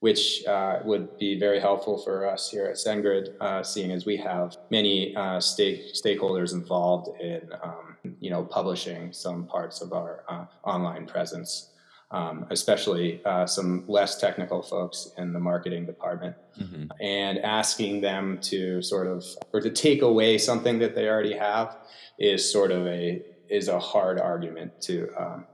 which 0.00 0.46
uh, 0.46 0.78
would 0.84 1.18
be 1.18 1.38
very 1.38 1.58
helpful 1.58 1.98
for 1.98 2.26
us 2.26 2.50
here 2.50 2.66
at 2.66 2.76
SendGrid, 2.76 3.36
uh, 3.40 3.62
seeing 3.62 3.90
as 3.90 4.06
we 4.06 4.16
have 4.16 4.56
many 4.70 5.14
uh, 5.16 5.40
stake, 5.40 5.92
stakeholders 5.94 6.52
involved 6.52 7.08
in, 7.20 7.48
um, 7.62 7.96
you 8.20 8.30
know, 8.30 8.44
publishing 8.44 9.12
some 9.12 9.46
parts 9.46 9.80
of 9.80 9.92
our 9.92 10.22
uh, 10.28 10.44
online 10.62 11.04
presence, 11.04 11.72
um, 12.12 12.46
especially 12.50 13.20
uh, 13.24 13.44
some 13.44 13.84
less 13.88 14.20
technical 14.20 14.62
folks 14.62 15.10
in 15.18 15.32
the 15.32 15.40
marketing 15.40 15.84
department, 15.84 16.36
mm-hmm. 16.60 16.84
and 17.00 17.38
asking 17.40 18.00
them 18.00 18.38
to 18.42 18.80
sort 18.80 19.08
of 19.08 19.24
or 19.52 19.60
to 19.60 19.70
take 19.70 20.02
away 20.02 20.38
something 20.38 20.78
that 20.78 20.94
they 20.94 21.08
already 21.08 21.34
have 21.34 21.76
is 22.20 22.50
sort 22.50 22.70
of 22.70 22.86
a 22.86 23.20
is 23.50 23.66
a 23.66 23.78
hard 23.80 24.20
argument 24.20 24.80
to 24.82 25.08
um, 25.18 25.44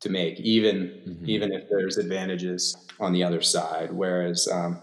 to 0.00 0.08
make, 0.08 0.40
even 0.40 1.00
mm-hmm. 1.06 1.28
even 1.28 1.52
if 1.52 1.68
there's 1.68 1.98
advantages 1.98 2.76
on 2.98 3.12
the 3.12 3.22
other 3.22 3.42
side. 3.42 3.92
Whereas 3.92 4.48
um, 4.48 4.80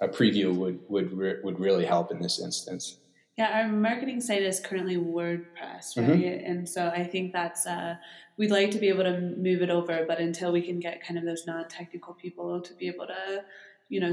a 0.00 0.08
preview 0.08 0.54
would 0.54 0.80
would 0.88 1.12
re- 1.12 1.40
would 1.42 1.60
really 1.60 1.84
help 1.84 2.10
in 2.10 2.20
this 2.20 2.40
instance. 2.40 2.96
Yeah, 3.36 3.62
our 3.62 3.68
marketing 3.68 4.20
site 4.20 4.42
is 4.42 4.60
currently 4.60 4.96
WordPress, 4.96 5.96
mm-hmm. 5.96 6.10
right? 6.10 6.20
Mm-hmm. 6.20 6.50
And 6.50 6.68
so 6.68 6.88
I 6.88 7.04
think 7.04 7.32
that's 7.32 7.66
uh, 7.66 7.96
we'd 8.36 8.50
like 8.50 8.70
to 8.72 8.78
be 8.78 8.88
able 8.88 9.04
to 9.04 9.18
move 9.18 9.62
it 9.62 9.70
over, 9.70 10.04
but 10.06 10.18
until 10.18 10.52
we 10.52 10.62
can 10.62 10.80
get 10.80 11.02
kind 11.02 11.18
of 11.18 11.24
those 11.24 11.46
non-technical 11.46 12.14
people 12.14 12.60
to 12.60 12.74
be 12.74 12.88
able 12.88 13.06
to, 13.06 13.44
you 13.88 14.00
know, 14.00 14.10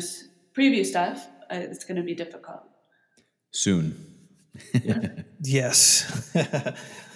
preview 0.56 0.86
stuff, 0.86 1.28
uh, 1.52 1.56
it's 1.56 1.84
going 1.84 1.98
to 1.98 2.04
be 2.04 2.16
difficult. 2.16 2.64
Soon. 3.52 4.16
yes. 5.42 6.32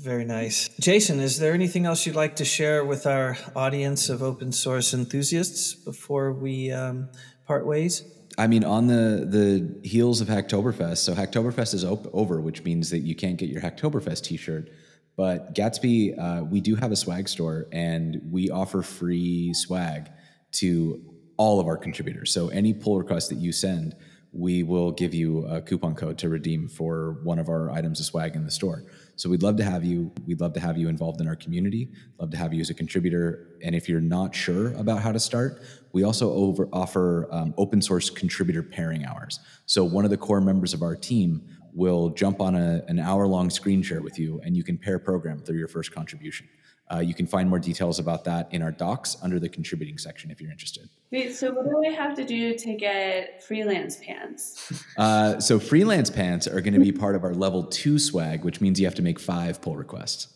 Very 0.00 0.24
nice. 0.24 0.68
Jason, 0.78 1.18
is 1.18 1.40
there 1.40 1.52
anything 1.52 1.84
else 1.84 2.06
you'd 2.06 2.14
like 2.14 2.36
to 2.36 2.44
share 2.44 2.84
with 2.84 3.04
our 3.04 3.36
audience 3.56 4.08
of 4.08 4.22
open 4.22 4.52
source 4.52 4.94
enthusiasts 4.94 5.74
before 5.74 6.32
we 6.32 6.70
um, 6.70 7.08
part 7.46 7.66
ways? 7.66 8.04
I 8.38 8.46
mean, 8.46 8.62
on 8.62 8.86
the 8.86 9.26
the 9.28 9.80
heels 9.82 10.20
of 10.20 10.28
Hacktoberfest, 10.28 10.98
so 10.98 11.14
Hacktoberfest 11.14 11.74
is 11.74 11.84
op- 11.84 12.08
over, 12.14 12.40
which 12.40 12.62
means 12.62 12.90
that 12.90 13.00
you 13.00 13.16
can't 13.16 13.36
get 13.36 13.48
your 13.48 13.60
Hacktoberfest 13.60 14.22
T-shirt. 14.22 14.70
But 15.16 15.56
Gatsby, 15.56 16.16
uh, 16.16 16.44
we 16.44 16.60
do 16.60 16.76
have 16.76 16.92
a 16.92 16.96
swag 16.96 17.28
store, 17.28 17.66
and 17.72 18.20
we 18.30 18.50
offer 18.50 18.82
free 18.82 19.52
swag 19.52 20.08
to 20.52 21.02
all 21.36 21.58
of 21.58 21.66
our 21.66 21.76
contributors. 21.76 22.32
So 22.32 22.48
any 22.50 22.72
pull 22.72 22.98
request 22.98 23.30
that 23.30 23.38
you 23.38 23.50
send, 23.50 23.96
we 24.32 24.62
will 24.62 24.92
give 24.92 25.12
you 25.12 25.44
a 25.46 25.60
coupon 25.60 25.96
code 25.96 26.18
to 26.18 26.28
redeem 26.28 26.68
for 26.68 27.18
one 27.24 27.40
of 27.40 27.48
our 27.48 27.70
items 27.72 27.98
of 27.98 28.06
swag 28.06 28.36
in 28.36 28.44
the 28.44 28.50
store. 28.52 28.84
So 29.18 29.28
we'd 29.28 29.42
love 29.42 29.56
to 29.56 29.64
have 29.64 29.84
you. 29.84 30.12
We'd 30.26 30.40
love 30.40 30.52
to 30.52 30.60
have 30.60 30.78
you 30.78 30.88
involved 30.88 31.20
in 31.20 31.26
our 31.26 31.34
community. 31.34 31.90
Love 32.20 32.30
to 32.30 32.36
have 32.36 32.54
you 32.54 32.60
as 32.60 32.70
a 32.70 32.74
contributor. 32.74 33.58
And 33.64 33.74
if 33.74 33.88
you're 33.88 34.00
not 34.00 34.32
sure 34.32 34.72
about 34.74 35.02
how 35.02 35.10
to 35.10 35.18
start, 35.18 35.60
we 35.92 36.04
also 36.04 36.32
over, 36.32 36.68
offer 36.72 37.26
um, 37.32 37.52
open 37.58 37.82
source 37.82 38.10
contributor 38.10 38.62
pairing 38.62 39.04
hours. 39.04 39.40
So 39.66 39.82
one 39.84 40.04
of 40.04 40.12
the 40.12 40.16
core 40.16 40.40
members 40.40 40.72
of 40.72 40.82
our 40.82 40.94
team 40.94 41.42
will 41.74 42.10
jump 42.10 42.40
on 42.40 42.54
a, 42.54 42.84
an 42.86 43.00
hour 43.00 43.26
long 43.26 43.50
screen 43.50 43.82
share 43.82 44.02
with 44.02 44.20
you, 44.20 44.40
and 44.44 44.56
you 44.56 44.62
can 44.62 44.78
pair 44.78 45.00
program 45.00 45.40
through 45.40 45.58
your 45.58 45.68
first 45.68 45.92
contribution. 45.92 46.48
Uh, 46.90 47.00
you 47.00 47.14
can 47.14 47.26
find 47.26 47.48
more 47.48 47.58
details 47.58 47.98
about 47.98 48.24
that 48.24 48.48
in 48.52 48.62
our 48.62 48.72
docs 48.72 49.16
under 49.22 49.38
the 49.38 49.48
contributing 49.48 49.98
section 49.98 50.30
if 50.30 50.40
you're 50.40 50.50
interested. 50.50 50.88
Wait, 51.10 51.34
so 51.34 51.50
what 51.52 51.64
do 51.64 51.82
I 51.86 51.92
have 51.94 52.14
to 52.16 52.24
do 52.24 52.54
to 52.54 52.74
get 52.74 53.42
freelance 53.42 53.96
pants? 53.96 54.84
Uh, 54.96 55.38
so 55.38 55.60
freelance 55.60 56.10
pants 56.10 56.48
are 56.48 56.60
going 56.60 56.74
to 56.74 56.80
be 56.80 56.90
part 56.90 57.14
of 57.14 57.22
our 57.22 57.32
level 57.32 57.62
two 57.62 57.98
swag, 58.00 58.44
which 58.44 58.60
means 58.60 58.80
you 58.80 58.86
have 58.86 58.94
to 58.96 59.02
make 59.02 59.18
five 59.18 59.60
pull 59.60 59.76
requests. 59.76 60.28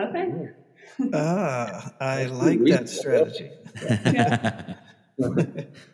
Okay. 0.00 0.50
ah, 1.14 1.92
I 2.00 2.24
like 2.24 2.64
that 2.64 2.88
strategy. 2.88 3.50
Yeah. 3.80 4.74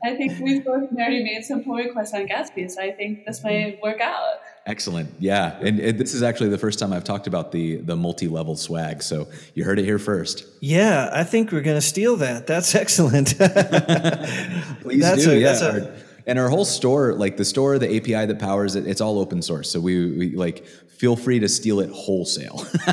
I 0.04 0.16
think 0.16 0.38
we've 0.40 0.64
both 0.64 0.90
already 0.92 1.22
made 1.22 1.44
some 1.44 1.64
pull 1.64 1.76
requests 1.76 2.14
on 2.14 2.26
Gatsby, 2.26 2.70
so 2.70 2.80
I 2.80 2.92
think 2.92 3.26
this 3.26 3.42
might 3.42 3.78
work 3.82 4.00
out. 4.00 4.40
Excellent. 4.66 5.12
Yeah, 5.18 5.58
and, 5.60 5.78
and, 5.78 5.98
this 5.98 6.14
is 6.14 6.22
actually 6.22 6.48
the 6.48 6.58
first 6.58 6.78
time 6.78 6.94
I've 6.94 7.04
talked 7.04 7.26
about 7.26 7.52
the 7.52 7.76
the 7.76 7.96
multi-level 7.96 8.56
swag. 8.56 9.02
So 9.02 9.28
you 9.52 9.62
heard 9.62 9.78
it 9.78 9.84
here 9.84 9.98
first. 9.98 10.46
Yeah, 10.60 11.10
I 11.12 11.22
think 11.22 11.52
we're 11.52 11.60
going 11.60 11.76
to 11.76 11.86
steal 11.86 12.16
that. 12.16 12.46
That's 12.46 12.74
excellent. 12.74 13.36
Please 14.80 15.02
that's 15.02 15.24
do. 15.24 15.32
A, 15.32 15.36
yeah. 15.36 15.58
Our, 15.62 15.94
and 16.26 16.38
our 16.38 16.48
whole 16.48 16.64
store, 16.64 17.12
like 17.12 17.36
the 17.36 17.44
store, 17.44 17.78
the 17.78 17.94
API 17.94 18.26
that 18.26 18.38
powers 18.38 18.74
it, 18.76 18.86
it's 18.86 19.02
all 19.02 19.18
open 19.18 19.42
source. 19.42 19.70
So 19.70 19.80
we, 19.80 20.10
we 20.16 20.30
like 20.34 20.66
feel 20.66 21.16
free 21.16 21.40
to 21.40 21.48
steal 21.48 21.80
it 21.80 21.90
wholesale. 21.90 22.56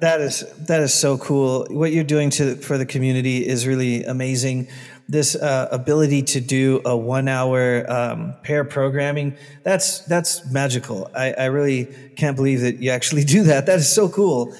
that 0.00 0.18
is 0.20 0.40
that 0.66 0.82
is 0.82 0.92
so 0.92 1.16
cool. 1.16 1.66
What 1.70 1.92
you're 1.92 2.04
doing 2.04 2.28
to 2.30 2.56
for 2.56 2.76
the 2.76 2.86
community 2.86 3.46
is 3.46 3.66
really 3.66 4.04
amazing 4.04 4.68
this 5.08 5.34
uh, 5.34 5.68
ability 5.70 6.22
to 6.22 6.40
do 6.40 6.80
a 6.84 6.96
one 6.96 7.28
hour 7.28 7.90
um, 7.90 8.34
pair 8.42 8.64
programming 8.64 9.36
that's 9.62 10.00
that's 10.06 10.50
magical. 10.50 11.10
I, 11.14 11.32
I, 11.32 11.44
really 11.46 11.86
can't 12.16 12.36
believe 12.36 12.62
that 12.62 12.82
you 12.82 12.90
actually 12.90 13.24
do 13.36 13.44
that. 13.44 13.66
That 13.66 13.80
is 13.80 13.90
so 13.90 14.08
cool. 14.08 14.54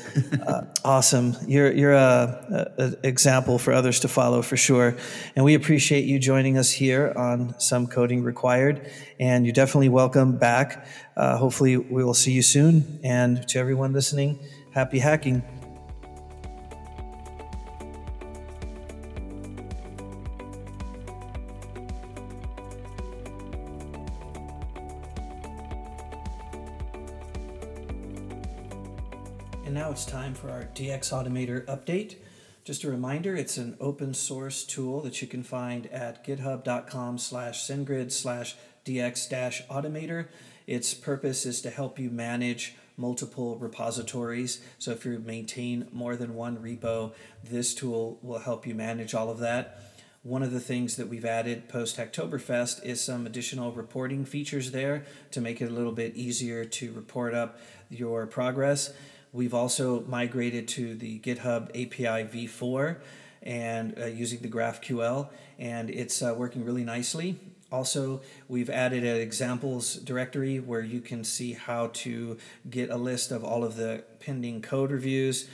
Uh, 0.47 0.63
awesome. 0.85 1.37
You're 1.47 1.73
you're 1.73 1.95
a, 1.95 2.73
a, 2.79 2.83
a, 2.83 2.95
example 3.03 3.59
for 3.59 3.73
others 3.73 4.01
to 4.01 4.09
follow 4.09 4.43
for 4.43 4.57
sure. 4.57 4.97
And 5.35 5.45
we 5.45 5.55
appreciate 5.55 6.05
you 6.05 6.19
joining 6.19 6.59
us 6.59 6.71
here 6.71 7.13
on 7.17 7.59
some 7.59 7.87
coding 7.87 8.23
required. 8.23 8.91
And 9.19 9.47
you're 9.47 9.55
definitely 9.55 9.89
welcome 9.89 10.37
back. 10.37 10.87
Uh, 11.17 11.37
hopefully 11.39 11.77
we 11.77 12.05
will 12.05 12.15
see 12.15 12.33
you 12.33 12.43
soon. 12.43 13.01
And 13.03 13.47
to 13.49 13.59
everyone 13.59 13.93
listening 13.93 14.41
happy 14.75 14.99
hacking 14.99 15.41
for 30.45 30.51
our 30.51 30.65
DX 30.75 31.11
Automator 31.11 31.65
update. 31.65 32.17
Just 32.65 32.85
a 32.85 32.91
reminder, 32.91 33.35
it's 33.35 33.57
an 33.57 33.79
open 33.81 34.13
source 34.13 34.63
tool 34.63 35.01
that 35.01 35.23
you 35.23 35.29
can 35.29 35.43
find 35.43 35.87
at 35.87 36.23
github.com 36.23 37.17
slash 37.17 37.67
SendGrid 37.67 38.13
slash 38.13 38.55
DX 38.85 39.31
dash 39.31 39.67
automator. 39.69 40.27
Its 40.67 40.93
purpose 40.93 41.47
is 41.47 41.63
to 41.63 41.71
help 41.71 41.99
you 41.99 42.11
manage 42.11 42.75
multiple 42.99 43.57
repositories. 43.57 44.61
So 44.79 44.91
if 44.91 45.07
you 45.07 45.19
maintain 45.19 45.89
more 45.93 46.15
than 46.15 46.35
one 46.35 46.59
repo, 46.59 47.15
this 47.43 47.75
tool 47.75 48.19
will 48.21 48.41
help 48.41 48.67
you 48.67 48.75
manage 48.75 49.15
all 49.15 49.31
of 49.31 49.39
that. 49.39 49.81
One 50.23 50.43
of 50.43 50.53
the 50.53 50.61
things 50.61 50.97
that 50.97 51.09
we've 51.09 51.25
added 51.25 51.69
post 51.71 51.97
Hacktoberfest 51.97 52.85
is 52.85 53.01
some 53.01 53.27
additional 53.27 53.73
reporting 53.73 54.27
features 54.27 54.73
there 54.73 55.07
to 55.31 55.41
make 55.41 55.63
it 55.63 55.71
a 55.71 55.75
little 55.75 55.93
bit 55.93 56.17
easier 56.17 56.67
to 56.67 56.93
report 56.93 57.35
up 57.35 57.59
your 57.89 58.27
progress. 58.27 58.93
We've 59.35 59.53
also 59.53 60.05
migrated 60.07 60.69
to 60.69 60.95
the 60.95 61.19
GitHub 61.19 61.71
API 61.71 62.25
v4 62.25 62.99
and 63.43 63.99
uh, 63.99 64.07
using 64.07 64.39
the 64.39 64.49
GraphQL, 64.49 65.29
and 65.59 65.91
it's 65.91 66.23
uh, 66.23 66.33
working 66.37 66.65
really 66.65 66.85
nicely. 66.85 67.41
Also, 67.73 68.23
we've 68.47 68.71
added 68.71 69.03
an 69.03 69.17
examples 69.17 69.97
directory 69.97 70.61
where 70.61 70.83
you 70.83 71.01
can 71.01 71.25
see 71.25 71.55
how 71.55 71.89
to 71.89 72.39
get 72.71 72.91
a 72.91 72.97
list 72.97 73.33
of 73.33 73.43
all 73.43 73.65
of 73.65 73.75
the 73.75 74.05
pending 74.21 74.63
code 74.63 74.93
reviews, 74.93 75.49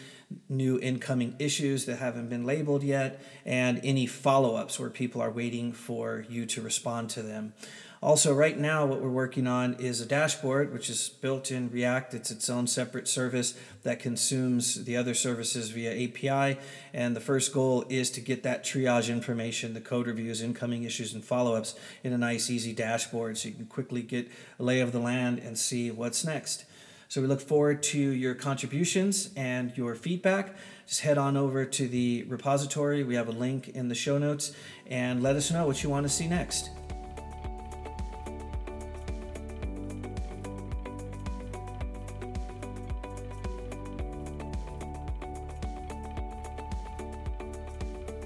new 0.47 0.79
incoming 0.79 1.35
issues 1.39 1.87
that 1.87 1.97
haven't 1.97 2.29
been 2.29 2.45
labeled 2.45 2.83
yet, 2.83 3.25
and 3.47 3.81
any 3.83 4.05
follow 4.05 4.57
ups 4.57 4.79
where 4.79 4.91
people 4.91 5.23
are 5.23 5.31
waiting 5.31 5.73
for 5.73 6.27
you 6.29 6.45
to 6.45 6.61
respond 6.61 7.09
to 7.09 7.23
them. 7.23 7.55
Also, 8.03 8.33
right 8.33 8.59
now, 8.59 8.87
what 8.87 9.03
we're 9.03 9.11
working 9.11 9.47
on 9.47 9.75
is 9.75 10.01
a 10.01 10.07
dashboard, 10.07 10.73
which 10.73 10.89
is 10.89 11.11
built 11.11 11.51
in 11.51 11.71
React. 11.71 12.15
It's 12.15 12.31
its 12.31 12.49
own 12.49 12.67
separate 12.67 13.07
service 13.07 13.59
that 13.83 14.01
consumes 14.01 14.87
the 14.87 14.97
other 14.97 15.13
services 15.13 15.69
via 15.69 16.09
API. 16.09 16.59
And 16.95 17.15
the 17.15 17.21
first 17.21 17.53
goal 17.53 17.85
is 17.91 18.11
to 18.13 18.23
get 18.23 18.43
that 18.45 18.65
triage 18.65 19.11
information, 19.11 19.75
the 19.75 19.83
code 19.83 20.07
reviews, 20.07 20.41
incoming 20.41 20.85
issues, 20.85 21.13
and 21.13 21.23
follow 21.23 21.55
ups 21.55 21.75
in 22.03 22.15
a 22.15 22.19
nice, 22.19 22.49
easy 22.49 22.73
dashboard 22.73 23.37
so 23.37 23.49
you 23.49 23.55
can 23.55 23.67
quickly 23.67 24.01
get 24.01 24.31
a 24.59 24.63
lay 24.63 24.81
of 24.81 24.93
the 24.93 24.99
land 24.99 25.39
and 25.39 25.59
see 25.59 25.91
what's 25.91 26.25
next. 26.25 26.65
So 27.09 27.21
we 27.21 27.27
look 27.27 27.43
forward 27.43 27.83
to 27.83 27.99
your 27.99 28.35
contributions 28.35 29.29
and 29.37 29.77
your 29.77 29.95
feedback. 29.95 30.57
Just 30.87 31.03
head 31.03 31.19
on 31.19 31.37
over 31.37 31.67
to 31.67 31.87
the 31.87 32.25
repository. 32.29 33.05
We 33.05 33.17
have 33.17 33.29
a 33.29 33.33
link 33.33 33.69
in 33.69 33.89
the 33.89 33.95
show 33.95 34.17
notes 34.17 34.55
and 34.87 35.23
let 35.23 35.37
us 35.37 35.51
know 35.51 35.67
what 35.67 35.83
you 35.83 35.91
want 35.91 36.07
to 36.07 36.11
see 36.11 36.27
next. 36.27 36.71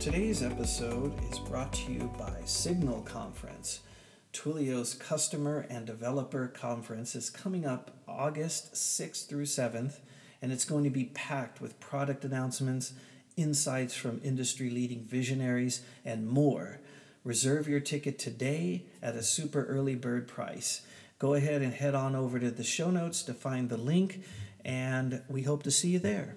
Today's 0.04 0.42
episode 0.42 1.14
is 1.32 1.38
brought 1.38 1.72
to 1.72 1.90
you 1.90 2.12
by 2.18 2.42
Signal 2.44 3.00
Conference. 3.00 3.80
Twilio's 4.34 4.92
customer 4.92 5.64
and 5.70 5.86
developer 5.86 6.46
conference 6.46 7.14
is 7.14 7.30
coming 7.30 7.64
up 7.64 7.90
August 8.06 8.74
6th 8.74 9.26
through 9.26 9.46
7th, 9.46 10.00
and 10.42 10.52
it's 10.52 10.66
going 10.66 10.84
to 10.84 10.90
be 10.90 11.06
packed 11.06 11.62
with 11.62 11.80
product 11.80 12.22
announcements, 12.22 12.92
insights 13.38 13.94
from 13.94 14.20
industry 14.22 14.68
leading 14.68 15.06
visionaries, 15.06 15.80
and 16.04 16.28
more. 16.28 16.80
Reserve 17.24 17.66
your 17.66 17.80
ticket 17.80 18.18
today 18.18 18.84
at 19.00 19.14
a 19.14 19.22
super 19.22 19.64
early 19.64 19.94
bird 19.94 20.28
price. 20.28 20.82
Go 21.18 21.32
ahead 21.32 21.62
and 21.62 21.72
head 21.72 21.94
on 21.94 22.14
over 22.14 22.38
to 22.38 22.50
the 22.50 22.62
show 22.62 22.90
notes 22.90 23.22
to 23.22 23.32
find 23.32 23.70
the 23.70 23.78
link, 23.78 24.22
and 24.66 25.22
we 25.30 25.44
hope 25.44 25.62
to 25.62 25.70
see 25.70 25.88
you 25.88 25.98
there. 25.98 26.36